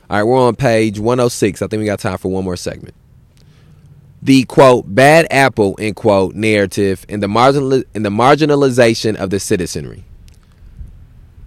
All 0.10 0.18
right, 0.18 0.24
we're 0.24 0.46
on 0.46 0.58
page 0.58 1.00
106. 1.00 1.62
I 1.62 1.68
think 1.68 1.80
we 1.80 1.86
got 1.86 2.00
time 2.00 2.18
for 2.18 2.30
one 2.30 2.44
more 2.44 2.58
segment 2.58 2.96
the 4.26 4.44
quote 4.46 4.84
bad 4.88 5.28
apple 5.30 5.76
end 5.80 5.96
quote 5.96 6.34
narrative 6.34 7.06
and 7.08 7.22
the 7.22 7.28
marginal 7.28 7.84
in 7.94 8.02
the 8.02 8.10
marginalization 8.10 9.16
of 9.16 9.30
the 9.30 9.40
citizenry. 9.40 10.04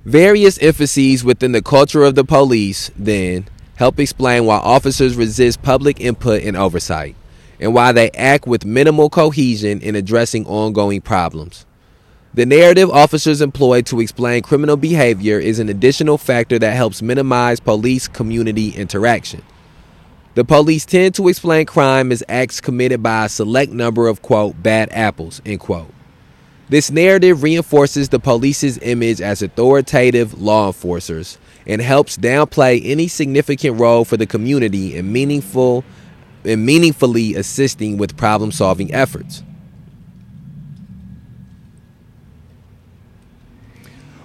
Various 0.04 0.58
emphases 0.58 1.24
within 1.24 1.50
the 1.50 1.60
culture 1.60 2.04
of 2.04 2.14
the 2.14 2.22
police 2.22 2.92
then 2.96 3.46
help 3.74 3.98
explain 3.98 4.44
why 4.44 4.58
officers 4.58 5.16
resist 5.16 5.60
public 5.60 6.00
input 6.00 6.44
and 6.44 6.56
oversight, 6.56 7.16
and 7.58 7.74
why 7.74 7.90
they 7.90 8.10
act 8.12 8.46
with 8.46 8.64
minimal 8.64 9.10
cohesion 9.10 9.80
in 9.80 9.96
addressing 9.96 10.46
ongoing 10.46 11.00
problems. 11.00 11.66
The 12.32 12.46
narrative 12.46 12.90
officers 12.90 13.40
employ 13.40 13.82
to 13.82 13.98
explain 13.98 14.42
criminal 14.42 14.76
behavior 14.76 15.40
is 15.40 15.58
an 15.58 15.68
additional 15.68 16.16
factor 16.16 16.60
that 16.60 16.76
helps 16.76 17.02
minimize 17.02 17.58
police 17.58 18.06
community 18.06 18.70
interaction. 18.70 19.42
The 20.38 20.44
police 20.44 20.86
tend 20.86 21.16
to 21.16 21.26
explain 21.26 21.66
crime 21.66 22.12
as 22.12 22.22
acts 22.28 22.60
committed 22.60 23.02
by 23.02 23.24
a 23.24 23.28
select 23.28 23.72
number 23.72 24.06
of, 24.06 24.22
quote, 24.22 24.62
bad 24.62 24.88
apples, 24.92 25.42
end 25.44 25.58
quote. 25.58 25.92
This 26.68 26.92
narrative 26.92 27.42
reinforces 27.42 28.10
the 28.10 28.20
police's 28.20 28.78
image 28.78 29.20
as 29.20 29.42
authoritative 29.42 30.40
law 30.40 30.68
enforcers 30.68 31.38
and 31.66 31.82
helps 31.82 32.16
downplay 32.16 32.80
any 32.84 33.08
significant 33.08 33.80
role 33.80 34.04
for 34.04 34.16
the 34.16 34.28
community 34.28 34.94
in 34.94 35.10
meaningful 35.10 35.82
in 36.44 36.64
meaningfully 36.64 37.34
assisting 37.34 37.98
with 37.98 38.16
problem-solving 38.16 38.94
efforts. 38.94 39.42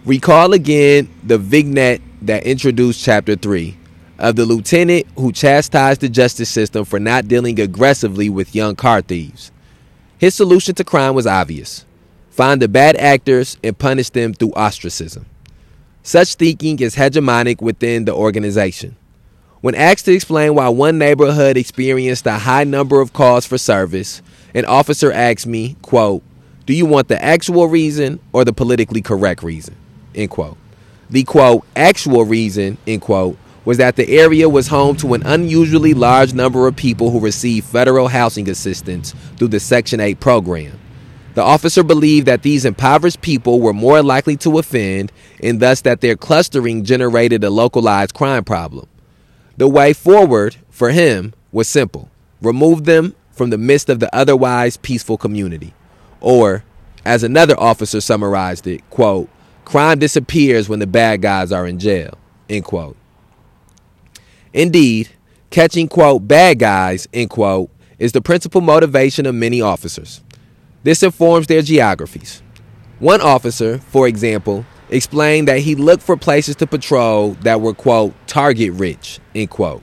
Recall 0.05 0.53
again 0.53 1.09
the 1.23 1.39
vignette 1.39 2.01
that 2.21 2.43
introduced 2.43 3.03
chapter 3.03 3.35
3 3.35 3.77
of 4.23 4.37
the 4.37 4.45
lieutenant 4.45 5.05
who 5.17 5.33
chastised 5.33 5.99
the 5.99 6.07
justice 6.07 6.49
system 6.49 6.85
for 6.85 6.97
not 6.97 7.27
dealing 7.27 7.59
aggressively 7.59 8.29
with 8.29 8.55
young 8.55 8.73
car 8.73 9.01
thieves. 9.01 9.51
His 10.17 10.33
solution 10.33 10.73
to 10.75 10.83
crime 10.85 11.13
was 11.13 11.27
obvious 11.27 11.85
find 12.29 12.61
the 12.61 12.67
bad 12.67 12.95
actors 12.95 13.57
and 13.63 13.77
punish 13.77 14.09
them 14.09 14.33
through 14.33 14.53
ostracism. 14.53 15.25
Such 16.01 16.35
thinking 16.35 16.79
is 16.79 16.95
hegemonic 16.95 17.61
within 17.61 18.05
the 18.05 18.13
organization. 18.13 18.95
When 19.61 19.75
asked 19.75 20.05
to 20.05 20.13
explain 20.13 20.55
why 20.55 20.69
one 20.69 20.97
neighborhood 20.97 21.57
experienced 21.57 22.25
a 22.25 22.39
high 22.39 22.63
number 22.63 23.01
of 23.01 23.13
calls 23.13 23.45
for 23.45 23.57
service, 23.57 24.21
an 24.55 24.65
officer 24.65 25.11
asked 25.11 25.45
me, 25.45 25.75
quote, 25.81 26.23
Do 26.65 26.73
you 26.73 26.85
want 26.85 27.09
the 27.09 27.23
actual 27.23 27.67
reason 27.67 28.19
or 28.31 28.45
the 28.45 28.53
politically 28.53 29.01
correct 29.01 29.43
reason? 29.43 29.75
End 30.15 30.31
quote. 30.31 30.57
The 31.09 31.23
quote, 31.25 31.65
actual 31.75 32.25
reason, 32.25 32.77
end 32.87 33.01
quote, 33.01 33.37
was 33.65 33.77
that 33.77 33.95
the 33.95 34.09
area 34.09 34.49
was 34.49 34.67
home 34.67 34.95
to 34.97 35.13
an 35.13 35.23
unusually 35.23 35.93
large 35.93 36.33
number 36.33 36.67
of 36.67 36.75
people 36.75 37.11
who 37.11 37.19
received 37.19 37.65
federal 37.65 38.07
housing 38.07 38.49
assistance 38.49 39.13
through 39.37 39.47
the 39.47 39.59
Section 39.59 39.99
8 39.99 40.19
program. 40.19 40.79
The 41.33 41.41
officer 41.41 41.81
believed 41.81 42.27
that 42.27 42.43
these 42.43 42.65
impoverished 42.65 43.21
people 43.21 43.59
were 43.59 43.73
more 43.73 44.03
likely 44.03 44.37
to 44.37 44.59
offend 44.59 45.11
and 45.41 45.59
thus 45.59 45.81
that 45.81 46.01
their 46.01 46.15
clustering 46.15 46.83
generated 46.83 47.43
a 47.43 47.49
localized 47.49 48.13
crime 48.13 48.43
problem. 48.43 48.87
The 49.57 49.67
way 49.67 49.93
forward 49.93 50.57
for 50.69 50.91
him 50.91 51.33
was 51.51 51.67
simple 51.67 52.09
remove 52.41 52.83
them 52.83 53.15
from 53.31 53.49
the 53.49 53.57
midst 53.57 53.89
of 53.89 53.99
the 53.99 54.13
otherwise 54.13 54.77
peaceful 54.77 55.17
community. 55.17 55.73
Or, 56.19 56.63
as 57.05 57.23
another 57.23 57.59
officer 57.59 58.01
summarized 58.01 58.67
it, 58.67 58.87
quote, 58.89 59.29
crime 59.65 59.97
disappears 59.99 60.69
when 60.69 60.79
the 60.79 60.87
bad 60.87 61.21
guys 61.21 61.51
are 61.51 61.65
in 61.65 61.79
jail, 61.79 62.17
end 62.49 62.65
quote. 62.65 62.97
Indeed, 64.53 65.09
catching, 65.49 65.87
quote, 65.87 66.27
bad 66.27 66.59
guys, 66.59 67.07
end 67.11 67.31
quote, 67.31 67.71
is 67.97 68.11
the 68.11 68.21
principal 68.21 68.61
motivation 68.61 69.25
of 69.25 69.33
many 69.33 69.61
officers. 69.61 70.21
This 70.83 71.01
informs 71.01 71.47
their 71.47 71.61
geographies. 71.61 72.43
One 72.99 73.21
officer, 73.21 73.79
for 73.79 74.07
example, 74.07 74.65
explained 74.89 75.47
that 75.47 75.59
he 75.59 75.73
looked 75.73 76.03
for 76.03 76.15
places 76.15 76.55
to 76.57 76.67
patrol 76.67 77.31
that 77.41 77.61
were, 77.61 77.73
quote, 77.73 78.13
target 78.27 78.73
rich, 78.73 79.19
end 79.33 79.49
quote. 79.49 79.81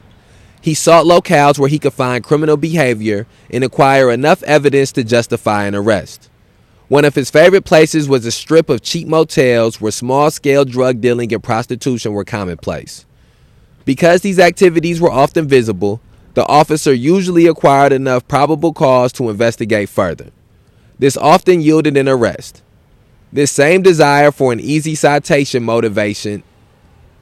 He 0.62 0.74
sought 0.74 1.06
locales 1.06 1.58
where 1.58 1.68
he 1.68 1.78
could 1.78 1.94
find 1.94 2.22
criminal 2.22 2.56
behavior 2.56 3.26
and 3.50 3.64
acquire 3.64 4.10
enough 4.10 4.42
evidence 4.44 4.92
to 4.92 5.02
justify 5.02 5.64
an 5.64 5.74
arrest. 5.74 6.30
One 6.88 7.04
of 7.04 7.14
his 7.14 7.30
favorite 7.30 7.64
places 7.64 8.08
was 8.08 8.26
a 8.26 8.30
strip 8.30 8.68
of 8.68 8.82
cheap 8.82 9.08
motels 9.08 9.80
where 9.80 9.92
small 9.92 10.30
scale 10.30 10.64
drug 10.64 11.00
dealing 11.00 11.32
and 11.32 11.42
prostitution 11.42 12.12
were 12.12 12.24
commonplace. 12.24 13.06
Because 13.90 14.20
these 14.20 14.38
activities 14.38 15.00
were 15.00 15.10
often 15.10 15.48
visible, 15.48 16.00
the 16.34 16.46
officer 16.46 16.94
usually 16.94 17.48
acquired 17.48 17.90
enough 17.90 18.28
probable 18.28 18.72
cause 18.72 19.10
to 19.14 19.28
investigate 19.28 19.88
further. 19.88 20.30
This 21.00 21.16
often 21.16 21.60
yielded 21.60 21.96
an 21.96 22.08
arrest. 22.08 22.62
This 23.32 23.50
same 23.50 23.82
desire 23.82 24.30
for 24.30 24.52
an 24.52 24.60
easy 24.60 24.94
citation 24.94 25.64
motivation, 25.64 26.44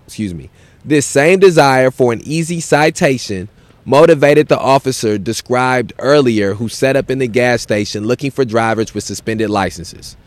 excuse 0.07 0.35
me, 0.35 0.51
this 0.85 1.07
same 1.07 1.39
desire 1.39 1.91
for 1.91 2.13
an 2.13 2.21
easy 2.23 2.61
citation 2.61 3.49
motivated 3.87 4.49
the 4.49 4.59
officer 4.59 5.17
described 5.17 5.95
earlier 5.99 6.53
who 6.53 6.69
set 6.69 6.97
up 6.97 7.11
in 7.11 7.19
the 7.19 7.29
gas 7.29 7.63
station 7.63 8.05
looking 8.05 8.31
for 8.31 8.45
drivers 8.45 8.93
with 8.93 9.05
suspended 9.05 9.49
licenses. 9.49 10.19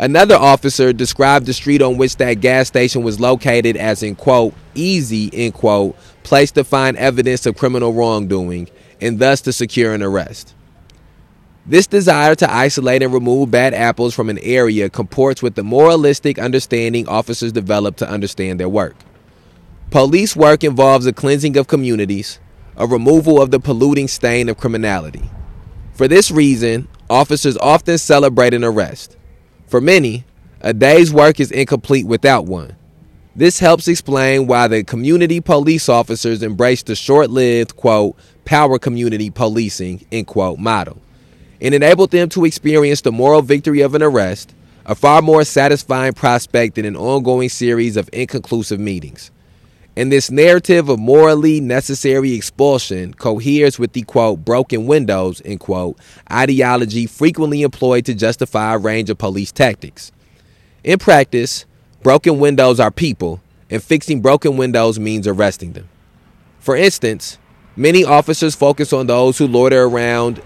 Another 0.00 0.36
officer 0.36 0.92
described 0.92 1.46
the 1.46 1.52
street 1.52 1.82
on 1.82 1.96
which 1.96 2.16
that 2.18 2.34
gas 2.34 2.68
station 2.68 3.02
was 3.02 3.18
located 3.18 3.76
as 3.76 4.00
in 4.04 4.14
quote 4.14 4.54
easy 4.76 5.28
end 5.32 5.54
quote 5.54 5.96
place 6.22 6.52
to 6.52 6.62
find 6.62 6.96
evidence 6.96 7.46
of 7.46 7.56
criminal 7.56 7.92
wrongdoing 7.92 8.68
and 9.00 9.18
thus 9.18 9.40
to 9.40 9.52
secure 9.52 9.92
an 9.92 10.02
arrest. 10.02 10.54
This 11.66 11.88
desire 11.88 12.36
to 12.36 12.50
isolate 12.50 13.02
and 13.02 13.12
remove 13.12 13.50
bad 13.50 13.74
apples 13.74 14.14
from 14.14 14.30
an 14.30 14.38
area 14.38 14.88
comports 14.88 15.42
with 15.42 15.56
the 15.56 15.64
moralistic 15.64 16.38
understanding 16.38 17.08
officers 17.08 17.50
develop 17.50 17.96
to 17.96 18.08
understand 18.08 18.60
their 18.60 18.68
work. 18.68 18.94
Police 19.90 20.36
work 20.36 20.62
involves 20.62 21.06
a 21.06 21.12
cleansing 21.12 21.56
of 21.56 21.66
communities, 21.66 22.38
a 22.76 22.86
removal 22.86 23.42
of 23.42 23.50
the 23.50 23.58
polluting 23.58 24.06
stain 24.06 24.48
of 24.48 24.58
criminality. 24.58 25.28
For 25.92 26.06
this 26.06 26.30
reason, 26.30 26.86
officers 27.10 27.58
often 27.58 27.98
celebrate 27.98 28.54
an 28.54 28.62
arrest. 28.62 29.17
For 29.68 29.82
many, 29.82 30.24
a 30.62 30.72
day's 30.72 31.12
work 31.12 31.38
is 31.40 31.50
incomplete 31.50 32.06
without 32.06 32.46
one. 32.46 32.74
This 33.36 33.58
helps 33.58 33.86
explain 33.86 34.46
why 34.46 34.66
the 34.66 34.82
community 34.82 35.40
police 35.40 35.90
officers 35.90 36.42
embraced 36.42 36.86
the 36.86 36.96
short 36.96 37.28
lived, 37.28 37.76
quote, 37.76 38.16
power 38.46 38.78
community 38.78 39.28
policing, 39.28 40.06
end 40.10 40.26
quote, 40.26 40.58
model, 40.58 41.02
and 41.60 41.74
enabled 41.74 42.12
them 42.12 42.30
to 42.30 42.46
experience 42.46 43.02
the 43.02 43.12
moral 43.12 43.42
victory 43.42 43.82
of 43.82 43.94
an 43.94 44.02
arrest, 44.02 44.54
a 44.86 44.94
far 44.94 45.20
more 45.20 45.44
satisfying 45.44 46.14
prospect 46.14 46.76
than 46.76 46.86
an 46.86 46.96
ongoing 46.96 47.50
series 47.50 47.98
of 47.98 48.08
inconclusive 48.10 48.80
meetings. 48.80 49.30
And 49.98 50.12
this 50.12 50.30
narrative 50.30 50.88
of 50.88 51.00
morally 51.00 51.60
necessary 51.60 52.32
expulsion 52.34 53.14
coheres 53.14 53.78
with 53.78 53.94
the 53.94 54.02
quote, 54.02 54.44
broken 54.44 54.86
windows, 54.86 55.42
end 55.44 55.58
quote, 55.58 55.98
ideology 56.30 57.06
frequently 57.06 57.62
employed 57.62 58.06
to 58.06 58.14
justify 58.14 58.74
a 58.74 58.78
range 58.78 59.10
of 59.10 59.18
police 59.18 59.50
tactics. 59.50 60.12
In 60.84 60.98
practice, 60.98 61.66
Broken 62.02 62.38
windows 62.38 62.78
are 62.78 62.92
people, 62.92 63.40
and 63.70 63.82
fixing 63.82 64.20
broken 64.20 64.56
windows 64.56 65.00
means 65.00 65.26
arresting 65.26 65.72
them. 65.72 65.88
For 66.60 66.76
instance, 66.76 67.38
many 67.74 68.04
officers 68.04 68.54
focus 68.54 68.92
on 68.92 69.08
those 69.08 69.36
who 69.36 69.48
loiter 69.48 69.82
around 69.82 70.40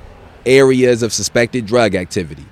areas 0.46 1.02
of 1.02 1.12
suspected 1.12 1.66
drug 1.66 1.94
activity. 1.94 2.46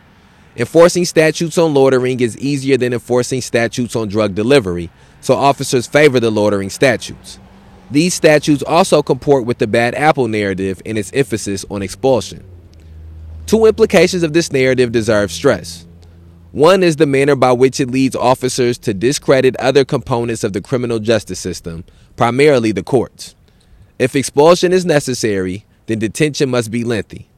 Enforcing 0.55 1.07
statutes 1.07 1.57
on 1.57 1.73
loitering 1.73 2.21
is 2.21 2.37
easier 2.39 2.77
than 2.77 2.93
enforcing 2.93 3.41
statutes 3.41 3.97
on 3.97 4.09
drug 4.09 4.35
delivery, 4.35 4.91
so 5.21 5.35
officers 5.35 5.87
favor 5.87 6.21
the 6.21 6.31
loitering 6.31 6.71
statutes. 6.71 7.39
These 7.91 8.15
statutes 8.15 8.63
also 8.63 9.03
comport 9.03 9.45
with 9.45 9.59
the 9.59 9.67
bad 9.67 9.95
apple 9.95 10.29
narrative 10.29 10.81
and 10.87 10.97
its 10.97 11.13
emphasis 11.13 11.65
on 11.71 11.83
expulsion. 11.83 12.45
Two 13.47 13.67
implications 13.67 14.23
of 14.23 14.33
this 14.33 14.53
narrative 14.53 14.93
deserve 14.93 15.33
stress. 15.33 15.87
One 16.53 16.83
is 16.83 16.97
the 16.97 17.07
manner 17.07 17.37
by 17.37 17.53
which 17.53 17.81
it 17.81 17.91
leads 17.91 18.17
officers 18.17 18.79
to 18.79 18.95
discredit 18.95 19.57
other 19.57 19.85
components 19.85 20.45
of 20.45 20.53
the 20.53 20.61
criminal 20.61 20.99
justice 20.99 21.39
system, 21.39 21.85
primarily 22.17 22.73
the 22.73 22.83
courts. 22.83 23.35
If 23.99 24.17
expulsion 24.17 24.73
is 24.73 24.87
necessary, 24.87 25.65
then 25.87 25.99
detention 25.99 26.51
must 26.51 26.71
be 26.71 26.85
lengthy. 26.85 27.29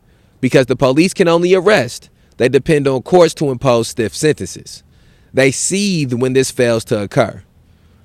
Because 0.41 0.67
the 0.67 0.77
police 0.77 1.15
can 1.15 1.29
only 1.29 1.55
arrest, 1.55 2.11
they 2.37 2.49
depend 2.49 2.87
on 2.87 3.03
courts 3.03 3.35
to 3.35 3.51
impose 3.51 3.89
stiff 3.89 4.15
sentences. 4.15 4.83
They 5.33 5.51
seethe 5.51 6.13
when 6.13 6.35
this 6.35 6.51
fails 6.51 6.85
to 6.87 7.03
occur. 7.03 7.43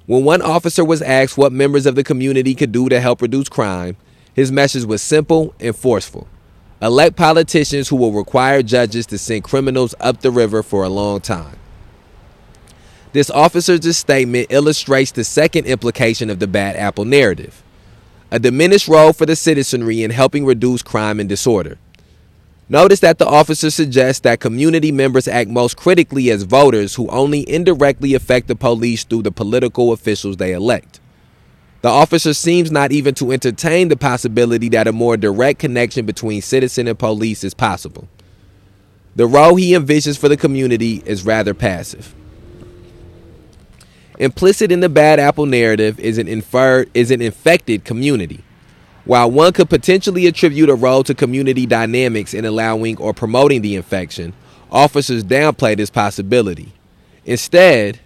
When 0.08 0.24
one 0.24 0.42
officer 0.42 0.86
was 0.86 1.02
asked 1.02 1.38
what 1.38 1.52
members 1.52 1.86
of 1.86 1.96
the 1.96 2.04
community 2.04 2.56
could 2.56 2.72
do 2.72 2.88
to 2.88 3.02
help 3.02 3.22
reduce 3.22 3.50
crime, 3.50 3.98
his 4.34 4.54
message 4.54 4.86
was 4.86 5.02
simple 5.02 5.54
and 5.60 5.76
forceful. 5.76 6.30
Elect 6.82 7.18
politicians 7.18 7.90
who 7.90 7.98
will 7.98 8.14
require 8.14 8.64
judges 8.64 9.06
to 9.08 9.18
send 9.18 9.44
criminals 9.44 9.94
up 10.00 10.22
the 10.22 10.32
river 10.32 10.64
for 10.64 10.84
a 10.84 10.90
long 10.90 11.20
time. 11.20 11.58
This 13.12 13.30
officer's 13.30 13.98
statement 13.98 14.48
illustrates 14.50 15.12
the 15.12 15.26
second 15.26 15.66
implication 15.66 16.30
of 16.30 16.40
the 16.40 16.48
bad 16.48 16.78
apple 16.78 17.06
narrative 17.06 17.62
a 18.30 18.40
diminished 18.40 18.90
role 18.90 19.14
for 19.14 19.26
the 19.26 19.38
citizenry 19.38 20.04
in 20.04 20.12
helping 20.12 20.46
reduce 20.46 20.82
crime 20.82 21.20
and 21.20 21.30
disorder. 21.30 21.78
Notice 22.70 23.00
that 23.00 23.18
the 23.18 23.26
officer 23.26 23.70
suggests 23.70 24.20
that 24.22 24.42
community 24.42 24.92
members 24.92 25.28
act 25.28 25.50
most 25.50 25.78
critically 25.78 26.30
as 26.30 26.44
voters 26.44 26.96
who 26.96 27.08
only 27.08 27.50
indirectly 27.50 28.14
affect 28.14 28.48
the 28.48 28.56
police 28.56 29.06
through 29.06 29.22
the 29.22 29.32
political 29.32 29.94
officials 29.94 30.36
they 30.36 30.52
elect. 30.52 31.00
The 31.82 31.90
officer 31.90 32.34
seems 32.34 32.70
not 32.70 32.92
even 32.92 33.14
to 33.16 33.32
entertain 33.32 33.88
the 33.88 33.96
possibility 33.96 34.68
that 34.70 34.88
a 34.88 34.92
more 34.92 35.16
direct 35.16 35.60
connection 35.60 36.06
between 36.06 36.42
citizen 36.42 36.88
and 36.90 37.00
police 37.00 37.46
is 37.46 37.54
possible. 37.54 38.10
The 39.16 39.28
role 39.28 39.56
he 39.56 39.72
envisions 39.72 40.18
for 40.18 40.28
the 40.28 40.38
community 40.38 41.02
is 41.06 41.24
rather 41.24 41.54
passive. 41.54 42.14
Implicit 44.20 44.72
in 44.72 44.82
the 44.82 44.90
bad 44.90 45.20
apple 45.20 45.46
narrative 45.46 46.00
is 46.00 46.18
an 46.18 46.28
inferred 46.28 46.90
is 46.94 47.12
an 47.12 47.22
infected 47.22 47.86
community. 47.86 48.44
While 49.08 49.32
one 49.32 49.54
could 49.54 49.70
potentially 49.70 50.28
attribute 50.28 50.70
a 50.70 50.76
role 50.76 51.02
to 51.06 51.16
community 51.16 51.66
dynamics 51.66 52.34
in 52.34 52.44
allowing 52.44 52.98
or 52.98 53.14
promoting 53.14 53.62
the 53.62 53.78
infection, 53.78 54.34
officers 54.70 55.24
downplay 55.24 55.78
this 55.78 55.90
possibility. 55.90 56.74
Instead, 57.24 58.02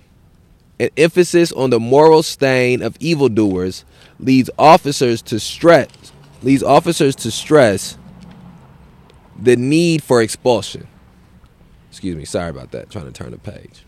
an 0.80 0.90
emphasis 0.98 1.52
on 1.54 1.72
the 1.72 1.80
moral 1.80 2.22
stain 2.22 2.84
of 2.84 2.96
evildoers 3.00 3.84
leads 4.20 4.52
officers 4.60 5.24
to 5.24 5.40
stress 5.40 5.88
leads 6.44 6.62
officers 6.62 7.16
to 7.16 7.32
stress 7.32 7.98
the 9.40 9.56
need 9.56 10.04
for 10.04 10.22
expulsion. 10.22 10.88
Excuse 11.90 12.16
me, 12.16 12.26
sorry 12.26 12.50
about 12.50 12.72
that. 12.72 12.92
Trying 12.92 13.06
to 13.06 13.12
turn 13.12 13.32
the 13.32 13.40
page. 13.40 13.84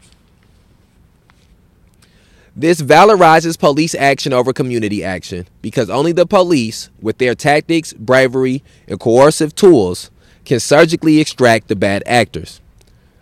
This 2.56 2.82
valorizes 2.82 3.58
police 3.58 3.96
action 3.96 4.32
over 4.32 4.54
community 4.54 5.04
action 5.04 5.48
because 5.64 5.90
only 5.90 6.12
the 6.12 6.28
police, 6.28 6.92
with 7.02 7.18
their 7.18 7.34
tactics, 7.34 7.94
bravery, 7.94 8.64
and 8.88 9.00
coercive 9.00 9.56
tools, 9.56 10.12
can 10.46 10.60
surgically 10.60 11.20
extract 11.20 11.68
the 11.68 11.76
bad 11.76 12.04
actors. 12.06 12.62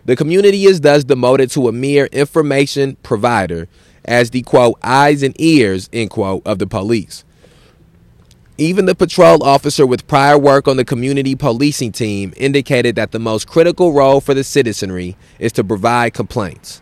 The 0.04 0.16
community 0.16 0.64
is 0.64 0.82
thus 0.82 1.04
demoted 1.04 1.50
to 1.52 1.68
a 1.68 1.72
mere 1.72 2.06
information 2.06 2.96
provider 3.02 3.68
as 4.04 4.30
the 4.30 4.42
quote 4.42 4.78
eyes 4.82 5.22
and 5.22 5.34
ears 5.40 5.88
end 5.94 6.10
quote 6.10 6.46
of 6.46 6.58
the 6.58 6.66
police. 6.66 7.24
Even 8.58 8.84
the 8.84 8.94
patrol 8.94 9.42
officer 9.42 9.86
with 9.86 10.06
prior 10.06 10.36
work 10.36 10.68
on 10.68 10.76
the 10.76 10.84
community 10.84 11.34
policing 11.34 11.92
team 11.92 12.34
indicated 12.36 12.96
that 12.96 13.12
the 13.12 13.18
most 13.18 13.46
critical 13.46 13.94
role 13.94 14.20
for 14.20 14.34
the 14.34 14.44
citizenry 14.44 15.16
is 15.38 15.52
to 15.52 15.64
provide 15.64 16.12
complaints. 16.12 16.81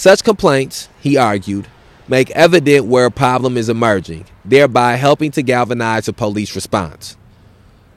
Such 0.00 0.24
complaints, 0.24 0.88
he 1.02 1.18
argued, 1.18 1.66
make 2.08 2.30
evident 2.30 2.86
where 2.86 3.04
a 3.04 3.10
problem 3.10 3.58
is 3.58 3.68
emerging, 3.68 4.24
thereby 4.46 4.96
helping 4.96 5.30
to 5.32 5.42
galvanize 5.42 6.08
a 6.08 6.14
police 6.14 6.54
response. 6.54 7.18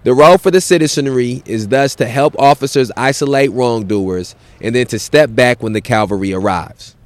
The 0.03 0.13
role 0.13 0.37
for 0.37 0.51
the 0.51 0.59
citizenry 0.59 1.41
is 1.45 1.69
thus 1.69 1.95
to 1.95 2.05
help 2.05 2.37
officers 2.37 2.91
isolate 2.97 3.53
wrongdoers 3.53 4.35
and 4.59 4.75
then 4.75 4.85
to 4.87 4.99
step 4.99 5.33
back 5.33 5.63
when 5.63 5.71
the 5.71 5.79
cavalry 5.79 6.33
arrives. 6.33 6.97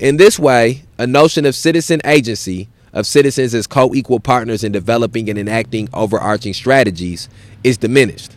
In 0.00 0.16
this 0.16 0.40
way, 0.40 0.82
a 0.98 1.06
notion 1.06 1.46
of 1.46 1.54
citizen 1.54 2.00
agency, 2.04 2.68
of 2.92 3.06
citizens 3.06 3.54
as 3.54 3.68
co 3.68 3.94
equal 3.94 4.18
partners 4.18 4.64
in 4.64 4.72
developing 4.72 5.30
and 5.30 5.38
enacting 5.38 5.88
overarching 5.94 6.52
strategies, 6.52 7.28
is 7.62 7.78
diminished. 7.78 8.32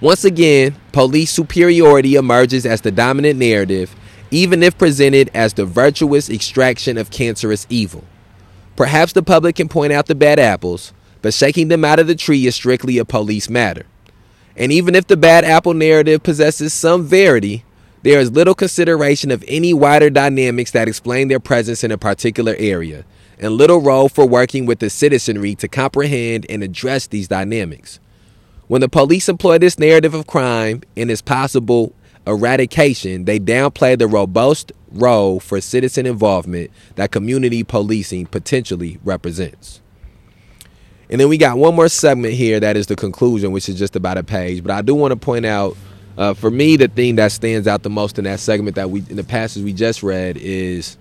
Once 0.00 0.24
again, 0.24 0.76
police 0.92 1.32
superiority 1.32 2.14
emerges 2.14 2.64
as 2.64 2.82
the 2.82 2.92
dominant 2.92 3.36
narrative, 3.36 3.96
even 4.30 4.62
if 4.62 4.76
presented 4.78 5.30
as 5.34 5.54
the 5.54 5.64
virtuous 5.64 6.28
extraction 6.28 6.98
of 6.98 7.10
cancerous 7.10 7.66
evil. 7.68 8.04
Perhaps 8.76 9.12
the 9.12 9.22
public 9.22 9.56
can 9.56 9.68
point 9.68 9.92
out 9.92 10.06
the 10.06 10.14
bad 10.14 10.38
apples, 10.38 10.92
but 11.22 11.32
shaking 11.32 11.68
them 11.68 11.84
out 11.84 11.98
of 11.98 12.06
the 12.06 12.14
tree 12.14 12.46
is 12.46 12.54
strictly 12.54 12.98
a 12.98 13.04
police 13.04 13.48
matter. 13.48 13.86
And 14.56 14.72
even 14.72 14.94
if 14.94 15.06
the 15.06 15.16
bad 15.16 15.44
apple 15.44 15.74
narrative 15.74 16.22
possesses 16.22 16.72
some 16.72 17.04
verity, 17.04 17.64
there 18.02 18.20
is 18.20 18.30
little 18.30 18.54
consideration 18.54 19.30
of 19.30 19.44
any 19.48 19.72
wider 19.72 20.10
dynamics 20.10 20.70
that 20.72 20.88
explain 20.88 21.28
their 21.28 21.40
presence 21.40 21.82
in 21.82 21.90
a 21.90 21.98
particular 21.98 22.54
area, 22.58 23.04
and 23.38 23.54
little 23.54 23.80
role 23.80 24.08
for 24.08 24.26
working 24.26 24.66
with 24.66 24.78
the 24.78 24.90
citizenry 24.90 25.54
to 25.54 25.68
comprehend 25.68 26.46
and 26.48 26.62
address 26.62 27.06
these 27.06 27.28
dynamics. 27.28 28.00
When 28.66 28.80
the 28.80 28.88
police 28.88 29.28
employ 29.28 29.58
this 29.58 29.78
narrative 29.78 30.14
of 30.14 30.26
crime 30.26 30.82
and 30.96 31.10
its 31.10 31.22
possible 31.22 31.94
eradication, 32.26 33.24
they 33.24 33.38
downplay 33.40 33.98
the 33.98 34.06
robust 34.06 34.72
role 34.90 35.40
for 35.40 35.60
citizen 35.60 36.06
involvement 36.06 36.70
that 36.96 37.10
community 37.10 37.64
policing 37.64 38.26
potentially 38.26 38.98
represents. 39.04 39.80
And 41.10 41.20
then 41.20 41.28
we 41.28 41.38
got 41.38 41.58
one 41.58 41.74
more 41.76 41.88
segment 41.88 42.34
here 42.34 42.60
that 42.60 42.76
is 42.76 42.86
the 42.86 42.96
conclusion, 42.96 43.52
which 43.52 43.68
is 43.68 43.78
just 43.78 43.96
about 43.96 44.18
a 44.18 44.24
page. 44.24 44.62
But 44.62 44.72
I 44.72 44.82
do 44.82 44.94
want 44.94 45.12
to 45.12 45.16
point 45.16 45.46
out 45.46 45.76
Uh, 46.16 46.32
for 46.32 46.48
me, 46.50 46.76
the 46.76 46.86
thing 46.86 47.16
that 47.16 47.32
stands 47.32 47.66
out 47.66 47.82
the 47.82 47.90
most 47.90 48.18
in 48.18 48.24
that 48.24 48.38
segment 48.38 48.76
that 48.76 48.88
we 48.88 49.00
in 49.10 49.16
the 49.16 49.24
passage 49.24 49.64
we 49.64 49.72
just 49.72 50.00
read 50.00 50.36
is 50.36 50.96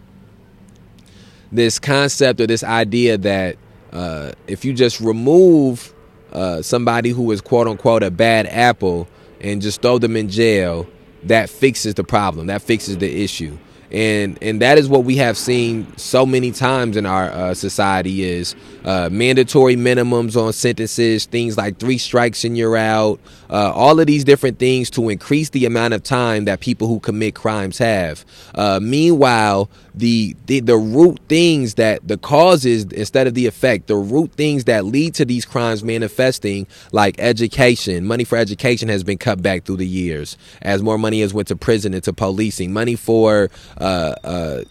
this 1.52 1.78
concept 1.78 2.42
or 2.42 2.48
this 2.48 2.64
idea 2.64 3.16
that 3.20 3.56
uh, 3.92 4.32
if 4.48 4.66
you 4.66 4.74
just 4.74 5.00
remove 5.00 5.94
uh, 6.32 6.64
somebody 6.64 7.12
who 7.12 7.32
is 7.32 7.42
quote 7.42 7.68
unquote 7.68 8.02
a 8.02 8.10
bad 8.10 8.48
apple 8.48 9.08
and 9.40 9.62
just 9.62 9.84
throw 9.84 10.00
them 10.00 10.18
in 10.18 10.30
jail, 10.30 10.88
that 11.26 11.50
fixes 11.50 11.96
the 11.96 12.04
problem. 12.04 12.48
That 12.48 12.62
fixes 12.62 12.98
the 12.98 13.24
issue 13.24 13.58
and 13.94 14.40
and 14.42 14.60
that 14.62 14.80
is 14.80 14.90
what 14.90 15.04
we 15.04 15.18
have 15.18 15.38
seen 15.38 15.86
so 15.98 16.26
many 16.26 16.52
times 16.52 16.98
in 16.98 17.06
our 17.06 17.30
uh, 17.30 17.54
society 17.54 18.24
is 18.24 18.56
uh, 18.84 19.08
mandatory 19.12 19.76
minimums 19.76 20.36
on 20.36 20.52
sentences, 20.52 21.26
things 21.26 21.58
like 21.58 21.78
three 21.78 22.00
strikes 22.00 22.44
and 22.44 22.58
you're 22.58 22.76
out, 22.76 23.20
uh, 23.52 23.72
all 23.72 24.00
of 24.00 24.08
these 24.08 24.24
different 24.24 24.58
things 24.58 24.90
to 24.90 25.10
increase 25.10 25.50
the 25.50 25.66
amount 25.66 25.94
of 25.94 26.02
time 26.02 26.46
that 26.46 26.60
people 26.60 26.88
who 26.88 27.00
commit 27.00 27.36
crimes 27.36 27.78
have. 27.78 28.26
Uh, 28.56 28.80
meanwhile, 28.82 29.70
the, 29.96 30.36
the 30.48 30.60
the 30.60 30.78
root 30.78 31.20
things 31.28 31.76
that 31.76 32.08
the 32.08 32.18
causes 32.18 32.86
instead 32.86 33.28
of 33.28 33.34
the 33.34 33.46
effect, 33.46 33.88
the 33.88 33.96
root 33.96 34.32
things 34.34 34.66
that 34.66 34.86
lead 34.86 35.14
to 35.16 35.26
these 35.26 35.46
crimes 35.46 35.84
manifesting, 35.84 36.68
like 36.92 37.16
education, 37.20 38.06
money 38.06 38.24
for 38.24 38.38
education 38.38 38.90
has 38.90 39.04
been 39.04 39.18
cut 39.18 39.42
back 39.42 39.66
through 39.66 39.78
the 39.78 39.88
years 39.88 40.38
as 40.62 40.82
more 40.82 40.98
money 40.98 41.22
has 41.22 41.34
went 41.34 41.48
to 41.50 41.56
prison 41.56 41.94
and 41.94 42.04
to 42.04 42.14
policing, 42.14 42.74
money 42.74 42.96
for 42.96 43.50
uh, 43.80 44.16
uh, 44.24 44.62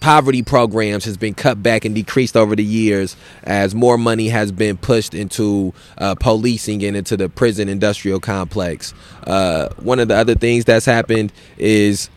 poverty 0.00 0.42
programs 0.42 1.04
has 1.04 1.16
been 1.16 1.34
cut 1.34 1.62
back 1.62 1.84
and 1.84 1.94
decreased 1.94 2.36
over 2.36 2.56
the 2.56 2.64
years 2.64 3.16
as 3.44 3.74
more 3.74 3.98
money 3.98 4.28
has 4.28 4.50
been 4.50 4.76
pushed 4.76 5.14
into 5.14 5.72
uh, 5.98 6.14
policing 6.14 6.82
and 6.82 6.96
into 6.96 7.16
the 7.16 7.28
prison 7.28 7.68
industrial 7.68 8.18
complex. 8.18 8.94
Uh, 9.26 9.68
one 9.76 10.00
of 10.00 10.08
the 10.08 10.16
other 10.16 10.34
things 10.34 10.64
that's 10.64 10.86
happened 10.86 11.32
is 11.58 12.10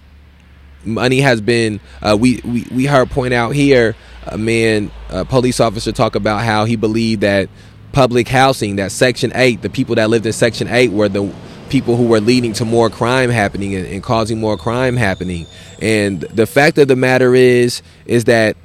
money 0.86 1.22
has 1.22 1.41
been. 1.41 1.80
Uh, 2.02 2.17
we, 2.19 2.41
we 2.43 2.65
we 2.72 2.86
heard 2.86 3.10
point 3.10 3.34
out 3.34 3.56
here 3.56 3.96
a 4.26 4.38
man, 4.38 4.91
a 5.10 5.26
police 5.26 5.60
officer, 5.60 5.91
talk 5.91 6.15
about 6.15 6.43
how 6.43 6.65
he 6.65 6.76
believed 6.76 7.22
that 7.22 7.50
public 7.91 8.28
housing, 8.28 8.78
that 8.78 8.91
Section 8.91 9.32
Eight, 9.36 9.62
the 9.62 9.69
people 9.69 9.96
that 9.96 10.10
lived 10.10 10.26
in 10.26 10.34
Section 10.34 10.67
Eight 10.67 10.91
were 10.91 11.10
the 11.10 11.34
people 11.69 11.96
who 11.96 12.08
were 12.08 12.19
leading 12.19 12.54
to 12.54 12.65
more 12.65 12.89
crime 12.89 13.30
happening 13.30 13.76
and, 13.76 13.88
and 13.88 14.04
causing 14.04 14.39
more 14.39 14.58
crime 14.58 14.96
happening. 14.96 15.48
And 15.82 16.22
the 16.22 16.46
fact 16.46 16.78
of 16.78 16.88
the 16.88 16.96
matter 16.96 17.34
is, 17.34 17.82
is 18.06 18.26
that 18.26 18.58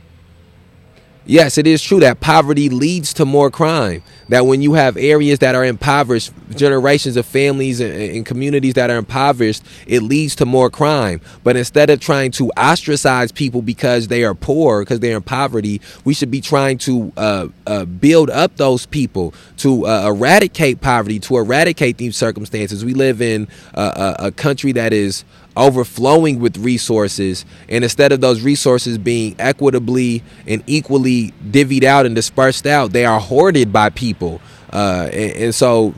yes, 1.28 1.58
it 1.58 1.66
is 1.66 1.82
true 1.82 2.00
that 2.00 2.20
poverty 2.20 2.68
leads 2.68 3.12
to 3.14 3.24
more 3.24 3.50
crime. 3.50 4.02
That 4.28 4.46
when 4.46 4.60
you 4.60 4.74
have 4.74 4.96
areas 4.96 5.38
that 5.38 5.54
are 5.54 5.64
impoverished, 5.64 6.32
generations 6.50 7.16
of 7.16 7.24
families 7.24 7.80
and, 7.80 8.26
communities 8.26 8.74
that 8.74 8.90
are 8.90 8.96
impoverished, 8.96 9.62
it 9.86 10.02
leads 10.02 10.34
to 10.36 10.46
more 10.46 10.70
crime. 10.70 11.20
But 11.44 11.56
instead 11.56 11.88
of 11.90 12.00
trying 12.00 12.32
to 12.32 12.50
ostracize 12.56 13.32
people 13.32 13.62
because 13.62 14.08
they 14.08 14.24
are 14.24 14.34
poor, 14.34 14.82
because 14.82 15.00
they're 15.00 15.16
in 15.16 15.22
poverty, 15.22 15.80
we 16.04 16.14
should 16.14 16.30
be 16.30 16.40
trying 16.40 16.78
to 16.78 17.12
uh, 17.16 17.48
uh, 17.66 17.84
build 17.84 18.30
up 18.30 18.56
those 18.56 18.86
people, 18.86 19.32
to 19.58 19.86
uh, 19.86 20.08
eradicate 20.08 20.80
poverty, 20.80 21.18
to 21.20 21.36
eradicate 21.38 21.98
these 21.98 22.16
circumstances. 22.16 22.84
We 22.84 22.94
live 22.94 23.22
in 23.22 23.48
a, 23.74 24.16
a 24.18 24.32
country 24.32 24.72
that 24.72 24.92
is 24.92 25.24
overflowing 25.58 26.38
with 26.38 26.56
resources 26.56 27.44
and 27.68 27.82
instead 27.84 28.12
of 28.12 28.20
those 28.20 28.40
resources 28.42 28.96
being 28.96 29.34
equitably 29.38 30.22
and 30.46 30.62
equally 30.66 31.32
divvied 31.50 31.82
out 31.82 32.06
and 32.06 32.14
dispersed 32.14 32.66
out 32.66 32.92
they 32.92 33.04
are 33.04 33.20
hoarded 33.20 33.72
by 33.72 33.90
people. 33.90 34.40
Uh, 34.72 35.08
and, 35.12 35.32
and 35.32 35.54
so 35.54 35.94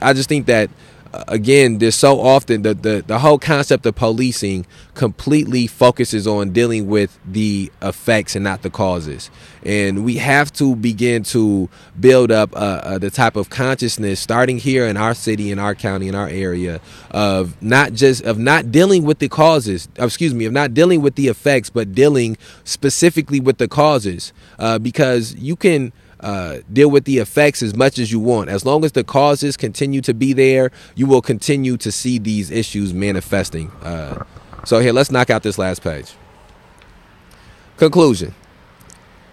i 0.00 0.12
just 0.12 0.28
think 0.28 0.46
that 0.46 0.70
again, 1.12 1.78
there's 1.78 1.94
so 1.94 2.20
often 2.20 2.62
the, 2.62 2.74
the, 2.74 3.04
the 3.06 3.18
whole 3.18 3.38
concept 3.38 3.86
of 3.86 3.94
policing 3.94 4.66
completely 4.94 5.66
focuses 5.66 6.26
on 6.26 6.50
dealing 6.50 6.86
with 6.86 7.18
the 7.24 7.70
effects 7.80 8.34
and 8.34 8.44
not 8.44 8.62
the 8.62 8.70
causes. 8.70 9.30
And 9.64 10.04
we 10.04 10.16
have 10.16 10.52
to 10.54 10.76
begin 10.76 11.22
to 11.24 11.68
build 11.98 12.30
up 12.30 12.54
uh, 12.54 12.58
uh, 12.58 12.98
the 12.98 13.10
type 13.10 13.36
of 13.36 13.48
consciousness, 13.50 14.20
starting 14.20 14.58
here 14.58 14.86
in 14.86 14.96
our 14.96 15.14
city, 15.14 15.50
in 15.50 15.58
our 15.58 15.74
county, 15.74 16.08
in 16.08 16.14
our 16.14 16.28
area, 16.28 16.80
of 17.10 17.60
not 17.62 17.92
just 17.92 18.22
of 18.24 18.38
not 18.38 18.70
dealing 18.70 19.04
with 19.04 19.18
the 19.18 19.28
causes. 19.28 19.88
Excuse 19.96 20.34
me, 20.34 20.44
of 20.44 20.52
not 20.52 20.74
dealing 20.74 21.00
with 21.00 21.14
the 21.14 21.28
effects, 21.28 21.70
but 21.70 21.94
dealing 21.94 22.36
specifically 22.64 23.40
with 23.40 23.58
the 23.58 23.68
causes. 23.68 24.32
Uh, 24.58 24.78
because 24.78 25.34
you 25.36 25.56
can 25.56 25.92
uh, 26.20 26.58
deal 26.72 26.90
with 26.90 27.04
the 27.04 27.18
effects 27.18 27.62
as 27.62 27.74
much 27.74 27.98
as 27.98 28.10
you 28.10 28.20
want. 28.20 28.50
As 28.50 28.64
long 28.64 28.84
as 28.84 28.92
the 28.92 29.04
causes 29.04 29.56
continue 29.56 30.00
to 30.02 30.14
be 30.14 30.32
there, 30.32 30.70
you 30.94 31.06
will 31.06 31.22
continue 31.22 31.76
to 31.76 31.92
see 31.92 32.18
these 32.18 32.50
issues 32.50 32.92
manifesting. 32.92 33.70
Uh, 33.82 34.24
so, 34.64 34.80
here, 34.80 34.92
let's 34.92 35.10
knock 35.10 35.30
out 35.30 35.42
this 35.42 35.58
last 35.58 35.82
page. 35.82 36.12
Conclusion 37.76 38.34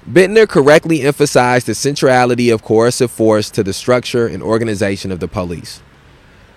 Bittner 0.10 0.48
correctly 0.48 1.02
emphasized 1.02 1.66
the 1.66 1.74
centrality 1.74 2.52
of 2.52 2.62
coercive 2.62 3.10
force 3.10 3.50
to 3.50 3.64
the 3.64 3.74
structure 3.74 4.28
and 4.28 4.44
organization 4.44 5.12
of 5.12 5.20
the 5.20 5.28
police. 5.28 5.82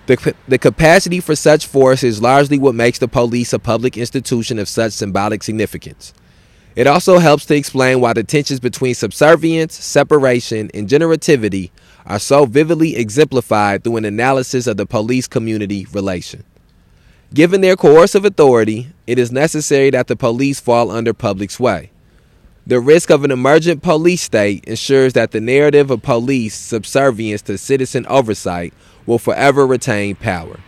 The, 0.05 0.35
the 0.47 0.59
capacity 0.59 1.19
for 1.19 1.35
such 1.35 1.65
force 1.65 2.03
is 2.03 2.21
largely 2.21 2.59
what 2.59 2.75
makes 2.75 2.99
the 2.99 3.07
police 3.07 3.51
a 3.51 3.59
public 3.59 3.97
institution 3.97 4.59
of 4.59 4.69
such 4.69 4.93
symbolic 4.93 5.41
significance. 5.41 6.13
It 6.79 6.87
also 6.87 7.17
helps 7.17 7.43
to 7.47 7.57
explain 7.57 7.99
why 7.99 8.13
the 8.13 8.23
tensions 8.23 8.61
between 8.61 8.95
subservience, 8.95 9.75
separation, 9.75 10.71
and 10.73 10.87
generativity 10.87 11.71
are 12.05 12.19
so 12.19 12.45
vividly 12.45 12.95
exemplified 12.95 13.83
through 13.83 13.97
an 13.97 14.05
analysis 14.05 14.65
of 14.65 14.77
the 14.77 14.85
police 14.85 15.27
community 15.27 15.87
relation. 15.91 16.45
Given 17.33 17.59
their 17.59 17.75
coercive 17.75 18.23
authority, 18.23 18.93
it 19.07 19.19
is 19.19 19.29
necessary 19.29 19.89
that 19.89 20.07
the 20.07 20.15
police 20.15 20.61
fall 20.61 20.89
under 20.89 21.13
public 21.13 21.51
sway. 21.51 21.91
The 22.65 22.79
risk 22.79 23.09
of 23.09 23.25
an 23.25 23.31
emergent 23.31 23.83
police 23.83 24.21
state 24.21 24.63
ensures 24.63 25.11
that 25.11 25.31
the 25.31 25.41
narrative 25.41 25.91
of 25.91 26.01
police 26.01 26.55
subservience 26.55 27.41
to 27.41 27.57
citizen 27.57 28.05
oversight 28.07 28.73
will 29.05 29.19
forever 29.19 29.67
retain 29.67 30.15
power. 30.15 30.61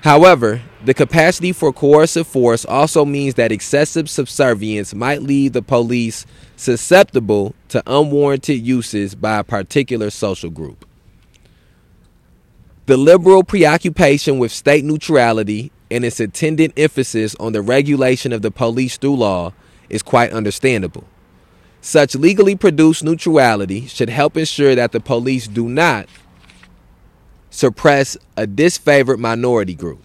However, 0.00 0.62
the 0.84 0.94
capacity 0.94 1.52
for 1.52 1.72
coercive 1.72 2.26
force 2.26 2.64
also 2.64 3.04
means 3.04 3.34
that 3.34 3.50
excessive 3.50 4.08
subservience 4.08 4.94
might 4.94 5.22
leave 5.22 5.52
the 5.52 5.62
police 5.62 6.24
susceptible 6.56 7.54
to 7.68 7.82
unwarranted 7.86 8.64
uses 8.64 9.14
by 9.14 9.38
a 9.38 9.44
particular 9.44 10.10
social 10.10 10.50
group. 10.50 10.86
The 12.86 12.96
liberal 12.96 13.42
preoccupation 13.42 14.38
with 14.38 14.52
state 14.52 14.84
neutrality 14.84 15.72
and 15.90 16.04
its 16.04 16.20
attendant 16.20 16.74
emphasis 16.76 17.34
on 17.36 17.52
the 17.52 17.60
regulation 17.60 18.32
of 18.32 18.42
the 18.42 18.50
police 18.50 18.96
through 18.96 19.16
law 19.16 19.52
is 19.90 20.02
quite 20.02 20.32
understandable. 20.32 21.04
Such 21.80 22.14
legally 22.14 22.56
produced 22.56 23.04
neutrality 23.04 23.86
should 23.86 24.08
help 24.08 24.36
ensure 24.36 24.74
that 24.74 24.92
the 24.92 25.00
police 25.00 25.48
do 25.48 25.68
not 25.68 26.08
suppress 27.50 28.16
a 28.36 28.46
disfavored 28.46 29.18
minority 29.18 29.74
group. 29.74 30.02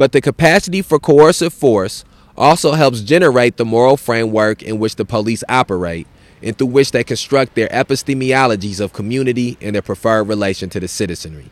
But 0.00 0.12
the 0.12 0.22
capacity 0.22 0.80
for 0.80 0.98
coercive 0.98 1.52
force 1.52 2.06
also 2.34 2.72
helps 2.72 3.02
generate 3.02 3.58
the 3.58 3.66
moral 3.66 3.98
framework 3.98 4.62
in 4.62 4.78
which 4.78 4.96
the 4.96 5.04
police 5.04 5.44
operate 5.46 6.06
and 6.42 6.56
through 6.56 6.68
which 6.68 6.92
they 6.92 7.04
construct 7.04 7.54
their 7.54 7.68
epistemologies 7.68 8.80
of 8.80 8.94
community 8.94 9.58
and 9.60 9.74
their 9.74 9.82
preferred 9.82 10.22
relation 10.22 10.70
to 10.70 10.80
the 10.80 10.88
citizenry. 10.88 11.50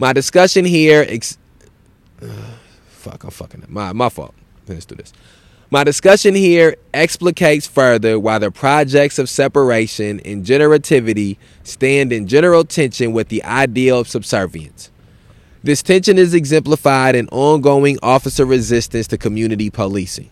My 0.00 0.12
discussion 0.12 0.64
here, 0.64 1.06
ex- 1.08 1.38
uh, 2.20 2.26
fuck, 2.88 3.22
I'm 3.22 3.30
fucking 3.30 3.64
my 3.68 3.92
my 3.92 4.08
fault. 4.08 4.34
Let's 4.66 4.84
do 4.84 4.96
this. 4.96 5.12
My 5.70 5.84
discussion 5.84 6.34
here 6.34 6.74
explicates 6.92 7.68
further 7.68 8.18
why 8.18 8.40
the 8.40 8.50
projects 8.50 9.20
of 9.20 9.30
separation 9.30 10.18
and 10.24 10.44
generativity 10.44 11.36
stand 11.62 12.12
in 12.12 12.26
general 12.26 12.64
tension 12.64 13.12
with 13.12 13.28
the 13.28 13.44
ideal 13.44 14.00
of 14.00 14.08
subservience. 14.08 14.90
This 15.64 15.80
tension 15.80 16.18
is 16.18 16.34
exemplified 16.34 17.14
in 17.14 17.28
ongoing 17.28 17.96
officer 18.02 18.44
resistance 18.44 19.06
to 19.06 19.16
community 19.16 19.70
policing. 19.70 20.28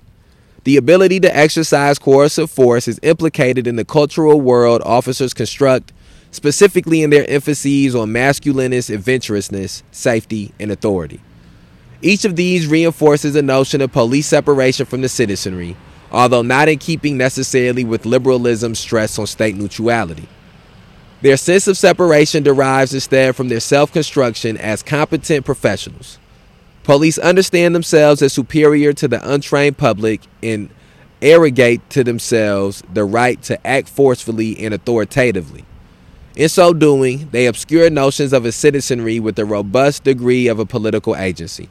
The 0.64 0.76
ability 0.76 1.20
to 1.20 1.36
exercise 1.36 2.00
coercive 2.00 2.50
force 2.50 2.88
is 2.88 2.98
implicated 3.04 3.68
in 3.68 3.76
the 3.76 3.84
cultural 3.84 4.40
world 4.40 4.82
officers 4.84 5.32
construct, 5.32 5.92
specifically 6.32 7.04
in 7.04 7.10
their 7.10 7.30
emphases 7.30 7.94
on 7.94 8.08
masculinist 8.08 8.92
adventurousness, 8.92 9.84
safety, 9.92 10.52
and 10.58 10.72
authority. 10.72 11.20
Each 12.02 12.24
of 12.24 12.34
these 12.34 12.66
reinforces 12.66 13.36
a 13.36 13.42
notion 13.42 13.80
of 13.82 13.92
police 13.92 14.26
separation 14.26 14.84
from 14.84 15.00
the 15.00 15.08
citizenry, 15.08 15.76
although 16.10 16.42
not 16.42 16.68
in 16.68 16.80
keeping 16.80 17.16
necessarily 17.16 17.84
with 17.84 18.04
liberalism's 18.04 18.80
stress 18.80 19.16
on 19.16 19.28
state 19.28 19.54
neutrality. 19.54 20.28
Their 21.22 21.36
sense 21.36 21.68
of 21.68 21.76
separation 21.76 22.42
derives 22.42 22.94
instead 22.94 23.36
from 23.36 23.48
their 23.48 23.60
self 23.60 23.92
construction 23.92 24.56
as 24.56 24.82
competent 24.82 25.44
professionals. 25.44 26.18
Police 26.82 27.18
understand 27.18 27.74
themselves 27.74 28.22
as 28.22 28.32
superior 28.32 28.92
to 28.94 29.06
the 29.06 29.32
untrained 29.32 29.76
public 29.76 30.22
and 30.42 30.70
arrogate 31.20 31.88
to 31.90 32.02
themselves 32.02 32.82
the 32.92 33.04
right 33.04 33.40
to 33.42 33.66
act 33.66 33.88
forcefully 33.88 34.58
and 34.58 34.72
authoritatively. 34.72 35.64
In 36.36 36.48
so 36.48 36.72
doing, 36.72 37.28
they 37.32 37.46
obscure 37.46 37.90
notions 37.90 38.32
of 38.32 38.46
a 38.46 38.52
citizenry 38.52 39.20
with 39.20 39.38
a 39.38 39.44
robust 39.44 40.04
degree 40.04 40.48
of 40.48 40.58
a 40.58 40.64
political 40.64 41.14
agency. 41.14 41.68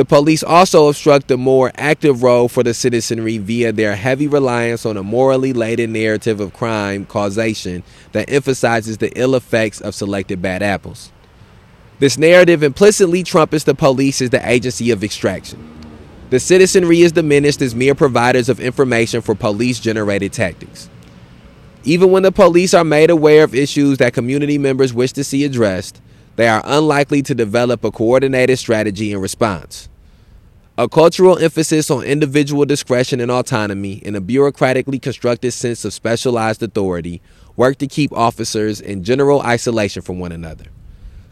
The 0.00 0.06
police 0.06 0.42
also 0.42 0.88
obstruct 0.88 1.30
a 1.30 1.36
more 1.36 1.72
active 1.74 2.22
role 2.22 2.48
for 2.48 2.62
the 2.62 2.72
citizenry 2.72 3.36
via 3.36 3.70
their 3.70 3.96
heavy 3.96 4.26
reliance 4.26 4.86
on 4.86 4.96
a 4.96 5.02
morally 5.02 5.52
laden 5.52 5.92
narrative 5.92 6.40
of 6.40 6.54
crime 6.54 7.04
causation 7.04 7.82
that 8.12 8.30
emphasizes 8.30 8.96
the 8.96 9.12
ill 9.14 9.34
effects 9.34 9.78
of 9.78 9.94
selected 9.94 10.40
bad 10.40 10.62
apples. 10.62 11.12
This 11.98 12.16
narrative 12.16 12.62
implicitly 12.62 13.22
trumpets 13.22 13.64
the 13.64 13.74
police 13.74 14.22
as 14.22 14.30
the 14.30 14.40
agency 14.50 14.90
of 14.90 15.04
extraction. 15.04 15.62
The 16.30 16.40
citizenry 16.40 17.02
is 17.02 17.12
diminished 17.12 17.60
as 17.60 17.74
mere 17.74 17.94
providers 17.94 18.48
of 18.48 18.58
information 18.58 19.20
for 19.20 19.34
police 19.34 19.80
generated 19.80 20.32
tactics. 20.32 20.88
Even 21.84 22.10
when 22.10 22.22
the 22.22 22.32
police 22.32 22.72
are 22.72 22.84
made 22.84 23.10
aware 23.10 23.44
of 23.44 23.54
issues 23.54 23.98
that 23.98 24.14
community 24.14 24.56
members 24.56 24.94
wish 24.94 25.12
to 25.12 25.22
see 25.22 25.44
addressed, 25.44 26.00
they 26.36 26.48
are 26.48 26.62
unlikely 26.64 27.20
to 27.20 27.34
develop 27.34 27.84
a 27.84 27.90
coordinated 27.90 28.58
strategy 28.58 29.12
in 29.12 29.20
response. 29.20 29.89
A 30.80 30.88
cultural 30.88 31.38
emphasis 31.38 31.90
on 31.90 32.04
individual 32.04 32.64
discretion 32.64 33.20
and 33.20 33.30
autonomy 33.30 34.00
and 34.02 34.16
a 34.16 34.20
bureaucratically 34.20 35.02
constructed 35.02 35.52
sense 35.52 35.84
of 35.84 35.92
specialized 35.92 36.62
authority 36.62 37.20
work 37.54 37.76
to 37.76 37.86
keep 37.86 38.10
officers 38.14 38.80
in 38.80 39.04
general 39.04 39.42
isolation 39.42 40.00
from 40.00 40.18
one 40.18 40.32
another. 40.32 40.64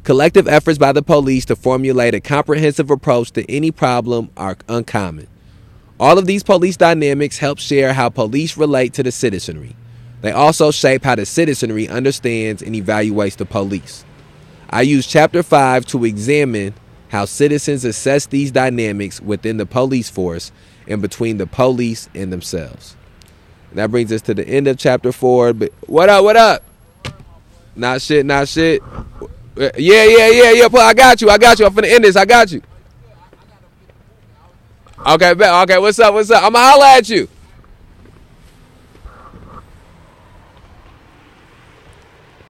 Collective 0.02 0.46
efforts 0.46 0.76
by 0.76 0.92
the 0.92 1.00
police 1.00 1.46
to 1.46 1.56
formulate 1.56 2.12
a 2.12 2.20
comprehensive 2.20 2.90
approach 2.90 3.30
to 3.30 3.50
any 3.50 3.70
problem 3.70 4.30
are 4.36 4.58
uncommon. 4.68 5.28
All 5.98 6.18
of 6.18 6.26
these 6.26 6.42
police 6.42 6.76
dynamics 6.76 7.38
help 7.38 7.58
share 7.58 7.94
how 7.94 8.10
police 8.10 8.58
relate 8.58 8.92
to 8.92 9.02
the 9.02 9.10
citizenry. 9.10 9.74
They 10.20 10.30
also 10.30 10.70
shape 10.70 11.04
how 11.04 11.14
the 11.14 11.24
citizenry 11.24 11.88
understands 11.88 12.60
and 12.60 12.74
evaluates 12.74 13.38
the 13.38 13.46
police. 13.46 14.04
I 14.68 14.82
use 14.82 15.06
Chapter 15.06 15.42
5 15.42 15.86
to 15.86 16.04
examine 16.04 16.74
how 17.08 17.24
citizens 17.24 17.84
assess 17.84 18.26
these 18.26 18.50
dynamics 18.50 19.20
within 19.20 19.56
the 19.56 19.66
police 19.66 20.10
force 20.10 20.52
and 20.86 21.02
between 21.02 21.38
the 21.38 21.46
police 21.46 22.08
and 22.14 22.32
themselves. 22.32 22.96
And 23.70 23.78
that 23.78 23.90
brings 23.90 24.12
us 24.12 24.22
to 24.22 24.34
the 24.34 24.46
end 24.46 24.68
of 24.68 24.78
Chapter 24.78 25.12
4. 25.12 25.52
But 25.52 25.72
what 25.86 26.08
up, 26.08 26.24
what 26.24 26.36
up? 26.36 26.64
Not 27.76 28.02
shit, 28.02 28.26
not 28.26 28.48
shit. 28.48 28.82
Yeah, 29.56 29.70
yeah, 29.76 30.28
yeah, 30.28 30.50
yeah. 30.52 30.68
I 30.72 30.94
got 30.94 31.20
you, 31.20 31.30
I 31.30 31.38
got 31.38 31.58
you. 31.58 31.66
I'm 31.66 31.74
finna 31.74 31.90
end 31.90 32.04
this. 32.04 32.16
I 32.16 32.24
got 32.24 32.50
you. 32.50 32.62
Okay, 35.06 35.30
okay. 35.30 35.78
What's 35.78 35.98
up? 35.98 36.14
What's 36.14 36.30
up? 36.30 36.42
I'ma 36.42 36.58
holla 36.58 36.96
at 36.96 37.08
you. 37.08 37.28